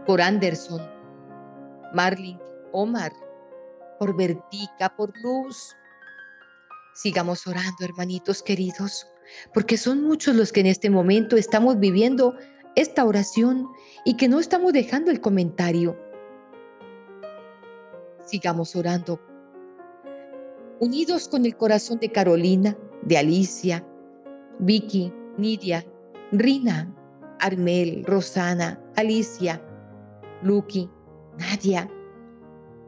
por 0.07 0.21
Anderson, 0.21 0.81
Marlin, 1.93 2.39
Omar, 2.71 3.13
por 3.99 4.17
Vertica, 4.17 4.95
por 4.97 5.13
Luz. 5.25 5.75
Sigamos 6.95 7.49
orando, 7.49 7.79
hermanitos 7.81 8.45
queridos, 8.45 9.09
porque 9.53 9.77
son 9.77 10.03
muchos 10.03 10.35
los 10.35 10.53
que 10.53 10.61
en 10.61 10.67
este 10.67 10.91
momento 10.91 11.37
estamos 11.37 11.79
viviendo 11.79 12.37
esta 12.75 13.05
oración 13.05 13.69
y 14.05 14.17
que 14.17 14.29
no 14.29 14.41
estamos 14.41 14.73
dejando 14.73 15.11
el 15.11 15.21
comentario. 15.21 15.99
Sigamos 18.25 18.75
orando, 18.75 19.21
unidos 20.81 21.29
con 21.29 21.45
el 21.47 21.57
corazón 21.57 21.99
de 22.01 22.11
Carolina, 22.11 22.77
de 23.03 23.19
Alicia, 23.19 23.87
Vicky, 24.59 25.13
Nidia, 25.37 25.85
Rina, 26.33 26.95
Armel, 27.39 28.05
Rosana, 28.05 28.81
Alicia, 28.97 29.63
Lucky, 30.43 30.91
Nadia, 31.39 31.91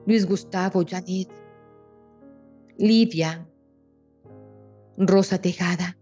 Luis 0.06 0.26
Gustavo, 0.26 0.84
Janet, 0.86 1.28
Livia, 2.78 3.46
Rosa 4.96 5.40
Tejada, 5.40 5.95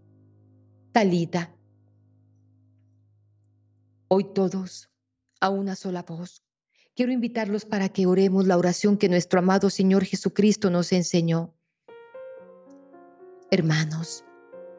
Talita. 0.95 1.53
Hoy 4.07 4.31
todos, 4.33 4.89
a 5.41 5.49
una 5.49 5.75
sola 5.75 6.03
voz, 6.03 6.41
quiero 6.95 7.11
invitarlos 7.11 7.65
para 7.65 7.89
que 7.89 8.05
oremos 8.05 8.47
la 8.47 8.57
oración 8.57 8.95
que 8.95 9.09
nuestro 9.09 9.39
amado 9.39 9.69
Señor 9.69 10.05
Jesucristo 10.05 10.69
nos 10.69 10.93
enseñó. 10.93 11.53
Hermanos, 13.51 14.23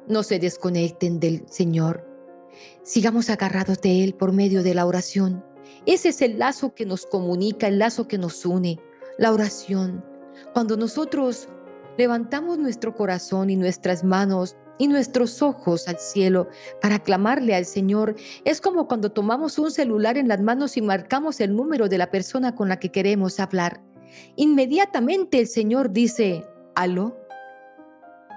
no 0.09 0.23
se 0.23 0.39
desconecten 0.39 1.21
del 1.21 1.47
Señor. 1.51 2.09
Sigamos 2.83 3.29
agarrados 3.29 3.83
de 3.83 4.03
Él 4.03 4.15
por 4.15 4.33
medio 4.33 4.63
de 4.63 4.73
la 4.73 4.87
oración. 4.87 5.45
Ese 5.85 6.09
es 6.09 6.23
el 6.23 6.39
lazo 6.39 6.75
que 6.75 6.87
nos 6.87 7.05
comunica, 7.05 7.69
el 7.69 7.79
lazo 7.79 8.09
que 8.09 8.17
nos 8.17 8.47
une, 8.47 8.81
la 9.19 9.35
oración. 9.35 10.03
Cuando 10.55 10.79
nosotros 10.79 11.51
levantamos 11.99 12.57
nuestro 12.57 12.95
corazón 12.95 13.51
y 13.51 13.57
nuestras 13.57 14.03
manos 14.03 14.57
y 14.79 14.89
nuestros 14.89 15.43
ojos 15.43 15.89
al 15.89 15.99
cielo 15.99 16.49
para 16.81 16.99
clamarle 16.99 17.55
al 17.55 17.65
Señor, 17.65 18.17
es 18.45 18.61
como 18.61 18.87
cuando 18.89 19.11
tomamos 19.11 19.59
un 19.59 19.71
celular 19.71 20.19
en 20.19 20.29
las 20.29 20.41
manos 20.41 20.77
y 20.77 20.83
marcamos 20.83 21.41
el 21.41 21.55
número 21.55 21.89
de 21.89 21.99
la 21.99 22.11
persona 22.11 22.55
con 22.55 22.69
la 22.69 22.79
que 22.79 22.91
queremos 22.91 23.41
hablar. 23.41 23.83
Inmediatamente 24.37 25.41
el 25.41 25.49
Señor 25.49 25.91
dice, 25.93 26.45
aló, 26.75 27.17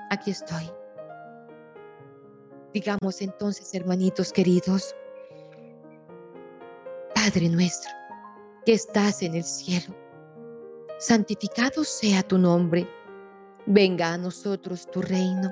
aquí 0.09 0.31
estoy. 0.31 0.69
Digamos 2.73 3.21
entonces, 3.21 3.73
hermanitos 3.73 4.31
queridos, 4.31 4.95
Padre 7.15 7.49
nuestro, 7.49 7.91
que 8.65 8.73
estás 8.73 9.21
en 9.23 9.35
el 9.35 9.43
cielo, 9.43 9.95
santificado 10.99 11.83
sea 11.83 12.23
tu 12.23 12.37
nombre, 12.37 12.87
venga 13.65 14.13
a 14.13 14.17
nosotros 14.17 14.89
tu 14.89 15.01
reino, 15.01 15.51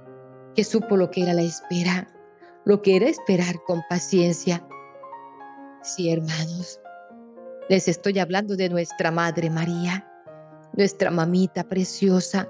que 0.55 0.63
supo 0.63 0.97
lo 0.97 1.11
que 1.11 1.23
era 1.23 1.33
la 1.33 1.41
espera, 1.41 2.07
lo 2.65 2.81
que 2.81 2.95
era 2.95 3.07
esperar 3.07 3.61
con 3.65 3.81
paciencia. 3.89 4.65
Sí, 5.81 6.11
hermanos, 6.11 6.79
les 7.69 7.87
estoy 7.87 8.19
hablando 8.19 8.55
de 8.55 8.69
nuestra 8.69 9.11
Madre 9.11 9.49
María, 9.49 10.07
nuestra 10.73 11.11
mamita 11.11 11.63
preciosa, 11.63 12.49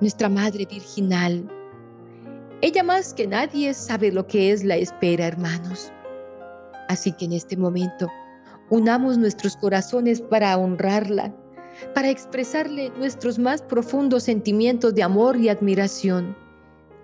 nuestra 0.00 0.28
Madre 0.28 0.66
Virginal, 0.66 1.48
ella 2.62 2.82
más 2.82 3.14
que 3.14 3.26
nadie 3.26 3.72
sabe 3.72 4.12
lo 4.12 4.26
que 4.26 4.52
es 4.52 4.64
la 4.64 4.76
espera, 4.76 5.26
hermanos. 5.26 5.90
Así 6.88 7.10
que 7.12 7.24
en 7.24 7.32
este 7.32 7.56
momento, 7.56 8.08
unamos 8.68 9.16
nuestros 9.16 9.56
corazones 9.56 10.20
para 10.20 10.58
honrarla, 10.58 11.34
para 11.94 12.10
expresarle 12.10 12.90
nuestros 12.98 13.38
más 13.38 13.62
profundos 13.62 14.24
sentimientos 14.24 14.94
de 14.94 15.02
amor 15.02 15.38
y 15.38 15.48
admiración. 15.48 16.36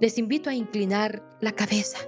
Les 0.00 0.18
invito 0.18 0.50
a 0.50 0.54
inclinar 0.54 1.22
la 1.40 1.52
cabeza, 1.52 1.98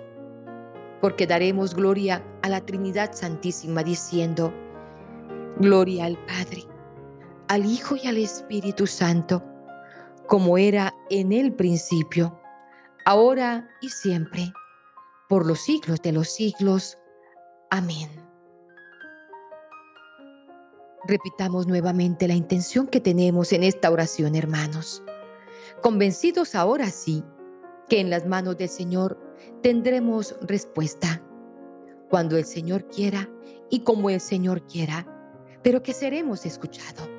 porque 1.01 1.27
daremos 1.27 1.75
gloria 1.75 2.25
a 2.43 2.49
la 2.49 2.61
Trinidad 2.61 3.13
Santísima 3.13 3.85
diciendo, 3.85 4.53
Gloria 5.59 6.07
al 6.07 6.19
Padre, 6.27 6.65
al 7.49 7.65
Hijo 7.65 7.97
y 7.97 8.09
al 8.09 8.19
Espíritu 8.19 8.87
Santo, 8.87 9.43
como 10.27 10.59
era 10.59 10.93
en 11.11 11.33
el 11.33 11.55
principio, 11.55 12.41
ahora 13.05 13.69
y 13.81 13.89
siempre 13.89 14.53
por 15.29 15.47
los 15.47 15.61
siglos 15.61 16.03
de 16.03 16.13
los 16.13 16.29
siglos. 16.29 16.99
Amén. 17.71 18.11
Repitamos 21.07 21.69
nuevamente 21.69 22.27
la 22.27 22.35
intención 22.35 22.89
que 22.89 23.01
tenemos 23.01 23.53
en 23.53 23.63
esta 23.63 23.93
oración, 23.93 24.35
hermanos. 24.35 25.05
Convencidos 25.83 26.57
ahora 26.57 26.91
sí 26.91 27.23
que 27.89 28.01
en 28.01 28.11
las 28.11 28.27
manos 28.27 28.57
del 28.59 28.69
Señor 28.69 29.19
tendremos 29.63 30.37
respuesta, 30.43 31.23
cuando 32.09 32.37
el 32.37 32.45
Señor 32.45 32.87
quiera 32.89 33.29
y 33.71 33.81
como 33.81 34.11
el 34.11 34.21
Señor 34.21 34.67
quiera, 34.67 35.07
pero 35.63 35.83
que 35.83 35.93
seremos 35.93 36.47
escuchados. 36.47 37.16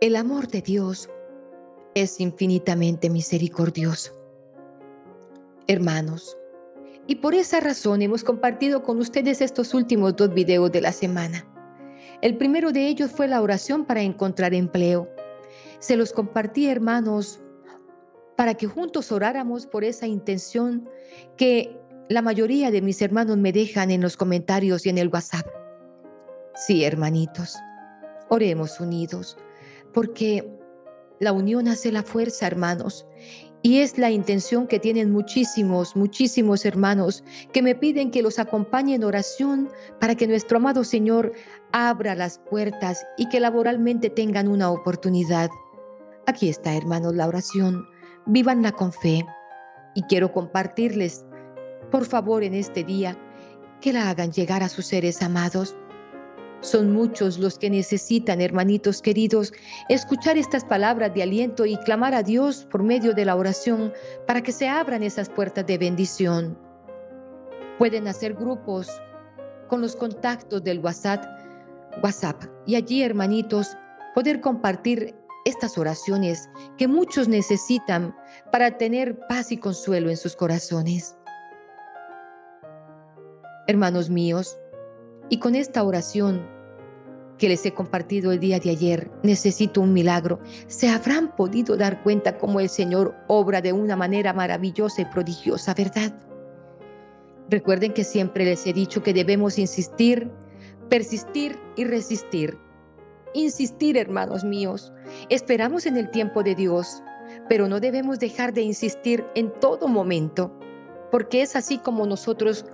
El 0.00 0.14
amor 0.14 0.46
de 0.46 0.62
Dios 0.62 1.10
es 1.96 2.20
infinitamente 2.20 3.10
misericordioso. 3.10 4.12
Hermanos, 5.66 6.38
y 7.08 7.16
por 7.16 7.34
esa 7.34 7.58
razón 7.58 8.00
hemos 8.00 8.22
compartido 8.22 8.84
con 8.84 8.98
ustedes 8.98 9.40
estos 9.40 9.74
últimos 9.74 10.14
dos 10.14 10.32
videos 10.32 10.70
de 10.70 10.82
la 10.82 10.92
semana. 10.92 11.44
El 12.22 12.36
primero 12.36 12.70
de 12.70 12.86
ellos 12.86 13.10
fue 13.10 13.26
la 13.26 13.42
oración 13.42 13.86
para 13.86 14.02
encontrar 14.02 14.54
empleo. 14.54 15.08
Se 15.80 15.96
los 15.96 16.12
compartí, 16.12 16.68
hermanos, 16.68 17.40
para 18.36 18.54
que 18.54 18.68
juntos 18.68 19.10
oráramos 19.10 19.66
por 19.66 19.82
esa 19.82 20.06
intención 20.06 20.88
que 21.36 21.76
la 22.08 22.22
mayoría 22.22 22.70
de 22.70 22.82
mis 22.82 23.02
hermanos 23.02 23.36
me 23.36 23.50
dejan 23.50 23.90
en 23.90 24.02
los 24.02 24.16
comentarios 24.16 24.86
y 24.86 24.90
en 24.90 24.98
el 24.98 25.08
WhatsApp. 25.08 25.48
Sí, 26.54 26.84
hermanitos, 26.84 27.56
oremos 28.28 28.78
unidos 28.78 29.36
porque 29.92 30.48
la 31.20 31.32
unión 31.32 31.68
hace 31.68 31.90
la 31.92 32.02
fuerza, 32.02 32.46
hermanos. 32.46 33.06
Y 33.60 33.80
es 33.80 33.98
la 33.98 34.10
intención 34.10 34.68
que 34.68 34.78
tienen 34.78 35.10
muchísimos, 35.10 35.96
muchísimos 35.96 36.64
hermanos 36.64 37.24
que 37.52 37.60
me 37.60 37.74
piden 37.74 38.12
que 38.12 38.22
los 38.22 38.38
acompañe 38.38 38.94
en 38.94 39.02
oración 39.02 39.68
para 39.98 40.14
que 40.14 40.28
nuestro 40.28 40.58
amado 40.58 40.84
Señor 40.84 41.32
abra 41.72 42.14
las 42.14 42.38
puertas 42.38 43.04
y 43.16 43.28
que 43.28 43.40
laboralmente 43.40 44.10
tengan 44.10 44.46
una 44.46 44.70
oportunidad. 44.70 45.50
Aquí 46.26 46.48
está, 46.48 46.76
hermanos, 46.76 47.14
la 47.16 47.26
oración. 47.26 47.88
Vívanla 48.26 48.72
con 48.72 48.92
fe. 48.92 49.26
Y 49.94 50.02
quiero 50.02 50.32
compartirles, 50.32 51.24
por 51.90 52.04
favor, 52.04 52.44
en 52.44 52.54
este 52.54 52.84
día, 52.84 53.18
que 53.80 53.92
la 53.92 54.08
hagan 54.08 54.30
llegar 54.30 54.62
a 54.62 54.68
sus 54.68 54.86
seres 54.86 55.20
amados 55.20 55.76
son 56.60 56.92
muchos 56.92 57.38
los 57.38 57.58
que 57.58 57.70
necesitan, 57.70 58.40
hermanitos 58.40 59.00
queridos, 59.00 59.52
escuchar 59.88 60.36
estas 60.36 60.64
palabras 60.64 61.14
de 61.14 61.22
aliento 61.22 61.66
y 61.66 61.76
clamar 61.78 62.14
a 62.14 62.22
Dios 62.22 62.66
por 62.70 62.82
medio 62.82 63.12
de 63.12 63.24
la 63.24 63.36
oración 63.36 63.92
para 64.26 64.42
que 64.42 64.52
se 64.52 64.68
abran 64.68 65.02
esas 65.02 65.28
puertas 65.28 65.66
de 65.66 65.78
bendición. 65.78 66.58
Pueden 67.78 68.08
hacer 68.08 68.34
grupos 68.34 68.88
con 69.68 69.80
los 69.80 69.94
contactos 69.94 70.64
del 70.64 70.80
WhatsApp, 70.80 71.24
y 72.66 72.74
allí, 72.74 73.02
hermanitos, 73.02 73.76
poder 74.14 74.40
compartir 74.40 75.14
estas 75.44 75.78
oraciones 75.78 76.48
que 76.76 76.88
muchos 76.88 77.28
necesitan 77.28 78.14
para 78.50 78.76
tener 78.76 79.18
paz 79.28 79.52
y 79.52 79.56
consuelo 79.56 80.10
en 80.10 80.16
sus 80.16 80.34
corazones. 80.34 81.16
Hermanos 83.66 84.10
míos, 84.10 84.58
y 85.28 85.38
con 85.38 85.54
esta 85.54 85.82
oración 85.82 86.46
que 87.38 87.48
les 87.48 87.64
he 87.64 87.72
compartido 87.72 88.32
el 88.32 88.40
día 88.40 88.58
de 88.58 88.70
ayer, 88.70 89.10
necesito 89.22 89.80
un 89.80 89.92
milagro, 89.92 90.40
se 90.66 90.88
habrán 90.88 91.34
podido 91.36 91.76
dar 91.76 92.02
cuenta 92.02 92.36
cómo 92.36 92.60
el 92.60 92.68
Señor 92.68 93.14
obra 93.28 93.60
de 93.60 93.72
una 93.72 93.96
manera 93.96 94.32
maravillosa 94.32 95.02
y 95.02 95.04
prodigiosa, 95.04 95.72
¿verdad? 95.74 96.12
Recuerden 97.48 97.94
que 97.94 98.04
siempre 98.04 98.44
les 98.44 98.66
he 98.66 98.72
dicho 98.72 99.02
que 99.02 99.14
debemos 99.14 99.58
insistir, 99.58 100.30
persistir 100.88 101.58
y 101.76 101.84
resistir. 101.84 102.58
Insistir, 103.34 103.96
hermanos 103.96 104.44
míos. 104.44 104.92
Esperamos 105.28 105.86
en 105.86 105.96
el 105.96 106.10
tiempo 106.10 106.42
de 106.42 106.54
Dios, 106.54 107.02
pero 107.48 107.68
no 107.68 107.80
debemos 107.80 108.18
dejar 108.18 108.52
de 108.52 108.62
insistir 108.62 109.24
en 109.34 109.52
todo 109.60 109.88
momento, 109.88 110.52
porque 111.10 111.42
es 111.42 111.56
así 111.56 111.78
como 111.78 112.06
nosotros 112.06 112.66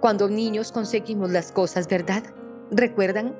cuando 0.00 0.28
niños 0.28 0.72
conseguimos 0.72 1.30
las 1.30 1.52
cosas, 1.52 1.88
¿verdad? 1.88 2.22
¿Recuerdan? 2.70 3.34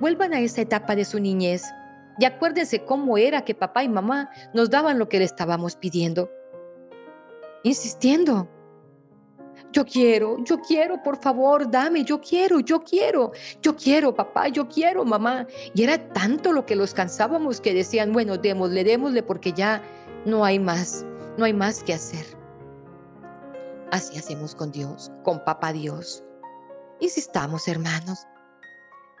Vuelvan 0.00 0.34
a 0.34 0.40
esa 0.40 0.62
etapa 0.62 0.96
de 0.96 1.04
su 1.04 1.20
niñez 1.20 1.64
y 2.18 2.24
acuérdense 2.24 2.84
cómo 2.84 3.16
era 3.16 3.44
que 3.44 3.54
papá 3.54 3.82
y 3.82 3.88
mamá 3.88 4.30
nos 4.52 4.70
daban 4.70 4.98
lo 4.98 5.08
que 5.08 5.18
le 5.18 5.24
estábamos 5.24 5.76
pidiendo. 5.76 6.30
Insistiendo. 7.62 8.48
Yo 9.72 9.84
quiero, 9.84 10.36
yo 10.44 10.60
quiero, 10.60 11.00
por 11.02 11.22
favor, 11.22 11.70
dame, 11.70 12.02
yo 12.02 12.20
quiero, 12.20 12.58
yo 12.58 12.82
quiero, 12.82 13.30
yo 13.62 13.76
quiero, 13.76 14.14
papá, 14.14 14.48
yo 14.48 14.68
quiero, 14.68 15.04
mamá. 15.04 15.46
Y 15.74 15.84
era 15.84 16.12
tanto 16.12 16.52
lo 16.52 16.66
que 16.66 16.74
los 16.74 16.92
cansábamos 16.92 17.60
que 17.60 17.72
decían, 17.72 18.12
bueno, 18.12 18.36
démosle, 18.36 18.82
démosle, 18.82 19.22
porque 19.22 19.52
ya 19.52 19.80
no 20.24 20.44
hay 20.44 20.58
más, 20.58 21.06
no 21.38 21.44
hay 21.44 21.52
más 21.52 21.84
que 21.84 21.94
hacer. 21.94 22.39
Así 23.90 24.16
hacemos 24.18 24.54
con 24.54 24.70
Dios, 24.70 25.10
con 25.24 25.44
papá 25.44 25.72
Dios. 25.72 26.22
Insistamos, 27.00 27.66
hermanos, 27.66 28.26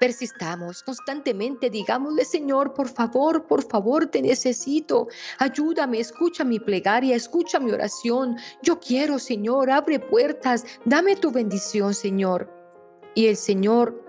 persistamos 0.00 0.82
constantemente, 0.82 1.70
digámosle, 1.70 2.24
Señor, 2.24 2.72
por 2.72 2.88
favor, 2.88 3.46
por 3.46 3.62
favor, 3.62 4.06
te 4.06 4.22
necesito. 4.22 5.08
Ayúdame, 5.38 6.00
escucha 6.00 6.42
mi 6.42 6.58
plegaria, 6.58 7.14
escucha 7.14 7.60
mi 7.60 7.70
oración. 7.70 8.36
Yo 8.62 8.80
quiero, 8.80 9.18
Señor, 9.18 9.70
abre 9.70 10.00
puertas, 10.00 10.64
dame 10.84 11.16
tu 11.16 11.30
bendición, 11.30 11.92
Señor. 11.92 12.50
Y 13.14 13.26
el 13.26 13.36
Señor 13.36 14.02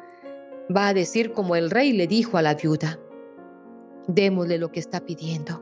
va 0.76 0.88
a 0.88 0.93
decir 0.93 1.34
como 1.34 1.55
el 1.55 1.70
rey 1.70 1.91
le 1.91 2.07
dijo 2.07 2.38
a 2.38 2.41
la 2.41 2.55
viuda, 2.55 2.99
démosle 4.07 4.57
lo 4.57 4.72
que 4.72 4.80
está 4.80 5.01
pidiendo. 5.01 5.62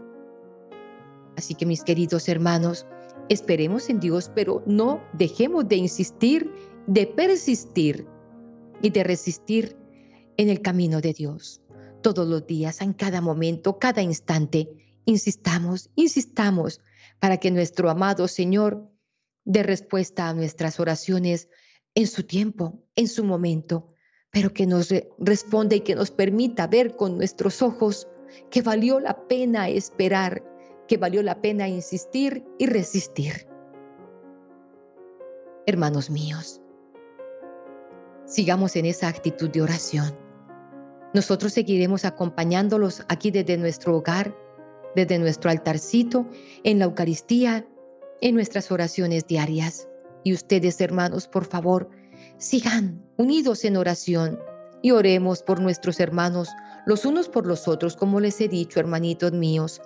Así 1.37 1.55
que 1.55 1.65
mis 1.65 1.83
queridos 1.83 2.29
hermanos, 2.29 2.85
esperemos 3.29 3.89
en 3.89 3.99
Dios, 3.99 4.31
pero 4.33 4.63
no 4.65 5.01
dejemos 5.13 5.67
de 5.67 5.77
insistir, 5.77 6.51
de 6.87 7.07
persistir 7.07 8.07
y 8.81 8.89
de 8.89 9.03
resistir 9.03 9.77
en 10.37 10.49
el 10.49 10.61
camino 10.61 11.01
de 11.01 11.13
Dios. 11.13 11.61
Todos 12.01 12.27
los 12.27 12.47
días, 12.47 12.81
en 12.81 12.93
cada 12.93 13.21
momento, 13.21 13.77
cada 13.77 14.01
instante, 14.01 14.69
insistamos, 15.05 15.89
insistamos 15.95 16.81
para 17.19 17.37
que 17.37 17.51
nuestro 17.51 17.89
amado 17.89 18.27
Señor 18.27 18.89
dé 19.45 19.63
respuesta 19.63 20.29
a 20.29 20.33
nuestras 20.33 20.79
oraciones 20.79 21.49
en 21.95 22.07
su 22.07 22.23
tiempo, 22.23 22.83
en 22.95 23.07
su 23.07 23.23
momento, 23.23 23.93
pero 24.31 24.53
que 24.53 24.65
nos 24.65 24.93
responda 25.17 25.75
y 25.75 25.81
que 25.81 25.95
nos 25.95 26.11
permita 26.11 26.67
ver 26.67 26.95
con 26.95 27.17
nuestros 27.17 27.61
ojos 27.61 28.07
que 28.49 28.61
valió 28.61 28.99
la 28.99 29.27
pena 29.27 29.69
esperar, 29.69 30.43
que 30.89 30.97
valió 30.97 31.23
la 31.23 31.39
pena 31.39 31.69
insistir 31.69 32.43
y 32.57 32.65
resistir. 32.65 33.47
Hermanos 35.65 36.09
míos, 36.09 36.61
sigamos 38.25 38.75
en 38.75 38.87
esa 38.87 39.07
actitud 39.07 39.49
de 39.49 39.61
oración 39.61 40.29
nosotros 41.13 41.53
seguiremos 41.53 42.05
acompañándolos 42.05 43.03
aquí 43.07 43.31
desde 43.31 43.57
nuestro 43.57 43.97
hogar, 43.97 44.35
desde 44.95 45.17
nuestro 45.17 45.49
altarcito, 45.49 46.27
en 46.63 46.77
la 46.77 46.85
Eucaristía, 46.85 47.65
en 48.21 48.35
nuestras 48.35 48.71
oraciones 48.71 49.25
diarias. 49.25 49.87
Y 50.23 50.33
ustedes, 50.33 50.79
hermanos, 50.81 51.27
por 51.27 51.45
favor, 51.45 51.89
sigan 52.37 53.01
unidos 53.17 53.65
en 53.65 53.77
oración 53.77 54.39
y 54.83 54.91
oremos 54.91 55.41
por 55.41 55.59
nuestros 55.59 55.99
hermanos, 55.99 56.49
los 56.85 57.05
unos 57.05 57.27
por 57.27 57.47
los 57.47 57.67
otros, 57.67 57.95
como 57.95 58.19
les 58.19 58.39
he 58.39 58.47
dicho, 58.47 58.79
hermanitos 58.79 59.31
míos, 59.31 59.81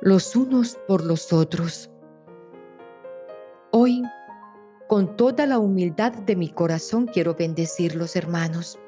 los 0.00 0.36
unos 0.36 0.78
por 0.86 1.04
los 1.04 1.32
otros. 1.32 1.90
Hoy, 3.70 4.02
con 4.88 5.16
toda 5.16 5.46
la 5.46 5.58
humildad 5.58 6.12
de 6.12 6.36
mi 6.36 6.50
corazón, 6.50 7.06
quiero 7.06 7.34
bendecirlos, 7.34 8.16
hermanos. 8.16 8.78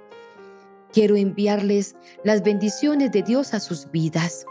Quiero 0.93 1.17
enviarles 1.17 1.97
las 2.25 2.43
bendiciones 2.43 3.13
de 3.13 3.23
Dios 3.23 3.55
a 3.55 3.61
sus 3.61 3.91
vidas 3.91 4.47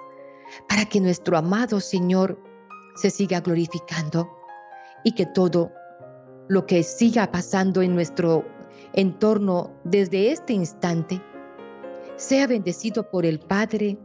para 0.67 0.85
que 0.85 0.99
nuestro 0.99 1.37
amado 1.37 1.79
Señor 1.79 2.39
se 2.95 3.09
siga 3.09 3.41
glorificando 3.41 4.29
y 5.03 5.13
que 5.13 5.25
todo 5.25 5.71
lo 6.47 6.65
que 6.65 6.83
siga 6.83 7.31
pasando 7.31 7.81
en 7.81 7.93
nuestro 7.93 8.45
entorno 8.93 9.71
desde 9.83 10.31
este 10.31 10.53
instante 10.53 11.21
sea 12.15 12.47
bendecido 12.47 13.09
por 13.09 13.25
el 13.25 13.39
Padre, 13.39 13.97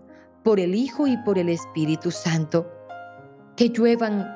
por 0.43 0.61
el 0.61 0.75
Hijo 0.75 1.07
y 1.07 1.17
por 1.19 1.39
el 1.39 1.49
Espíritu 1.49 2.11
Santo. 2.11 2.71
Que 3.57 3.69
lluevan 3.71 4.27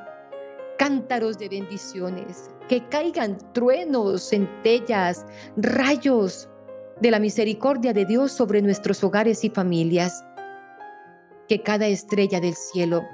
cántaros 0.78 1.38
de 1.38 1.48
bendiciones, 1.48 2.50
que 2.68 2.86
caigan 2.88 3.38
truenos, 3.52 4.30
centellas, 4.30 5.24
rayos 5.56 6.48
de 7.00 7.10
la 7.10 7.18
misericordia 7.18 7.92
de 7.92 8.04
Dios 8.04 8.32
sobre 8.32 8.62
nuestros 8.62 9.02
hogares 9.04 9.44
y 9.44 9.50
familias. 9.50 10.24
Que 11.48 11.62
cada 11.62 11.86
estrella 11.86 12.40
del 12.40 12.54
cielo 12.54 13.04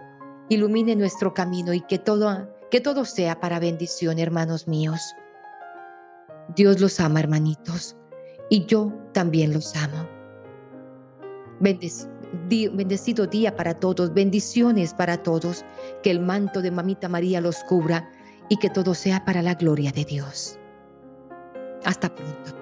ilumine 0.48 0.96
nuestro 0.96 1.34
camino 1.34 1.72
y 1.72 1.80
que 1.80 1.98
todo, 1.98 2.48
que 2.70 2.80
todo 2.80 3.04
sea 3.04 3.40
para 3.40 3.60
bendición, 3.60 4.18
hermanos 4.18 4.66
míos. 4.66 5.14
Dios 6.56 6.80
los 6.80 7.00
ama, 7.00 7.20
hermanitos, 7.20 7.96
y 8.50 8.66
yo 8.66 8.92
también 9.12 9.52
los 9.52 9.74
amo. 9.76 10.08
Bendecido 12.32 13.26
día 13.26 13.56
para 13.56 13.74
todos, 13.74 14.12
bendiciones 14.14 14.94
para 14.94 15.22
todos, 15.22 15.64
que 16.02 16.10
el 16.10 16.20
manto 16.20 16.62
de 16.62 16.70
Mamita 16.70 17.08
María 17.08 17.40
los 17.40 17.62
cubra 17.64 18.10
y 18.48 18.56
que 18.56 18.70
todo 18.70 18.94
sea 18.94 19.24
para 19.24 19.42
la 19.42 19.54
gloria 19.54 19.92
de 19.92 20.04
Dios. 20.04 20.58
Hasta 21.84 22.14
pronto. 22.14 22.61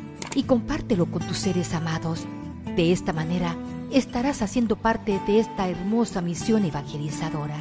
y 0.35 0.43
compártelo 0.43 1.05
con 1.05 1.25
tus 1.27 1.37
seres 1.37 1.73
amados. 1.73 2.25
De 2.75 2.91
esta 2.91 3.13
manera 3.13 3.55
estarás 3.91 4.41
haciendo 4.41 4.75
parte 4.75 5.19
de 5.27 5.39
esta 5.39 5.67
hermosa 5.67 6.21
misión 6.21 6.63
evangelizadora. 6.63 7.57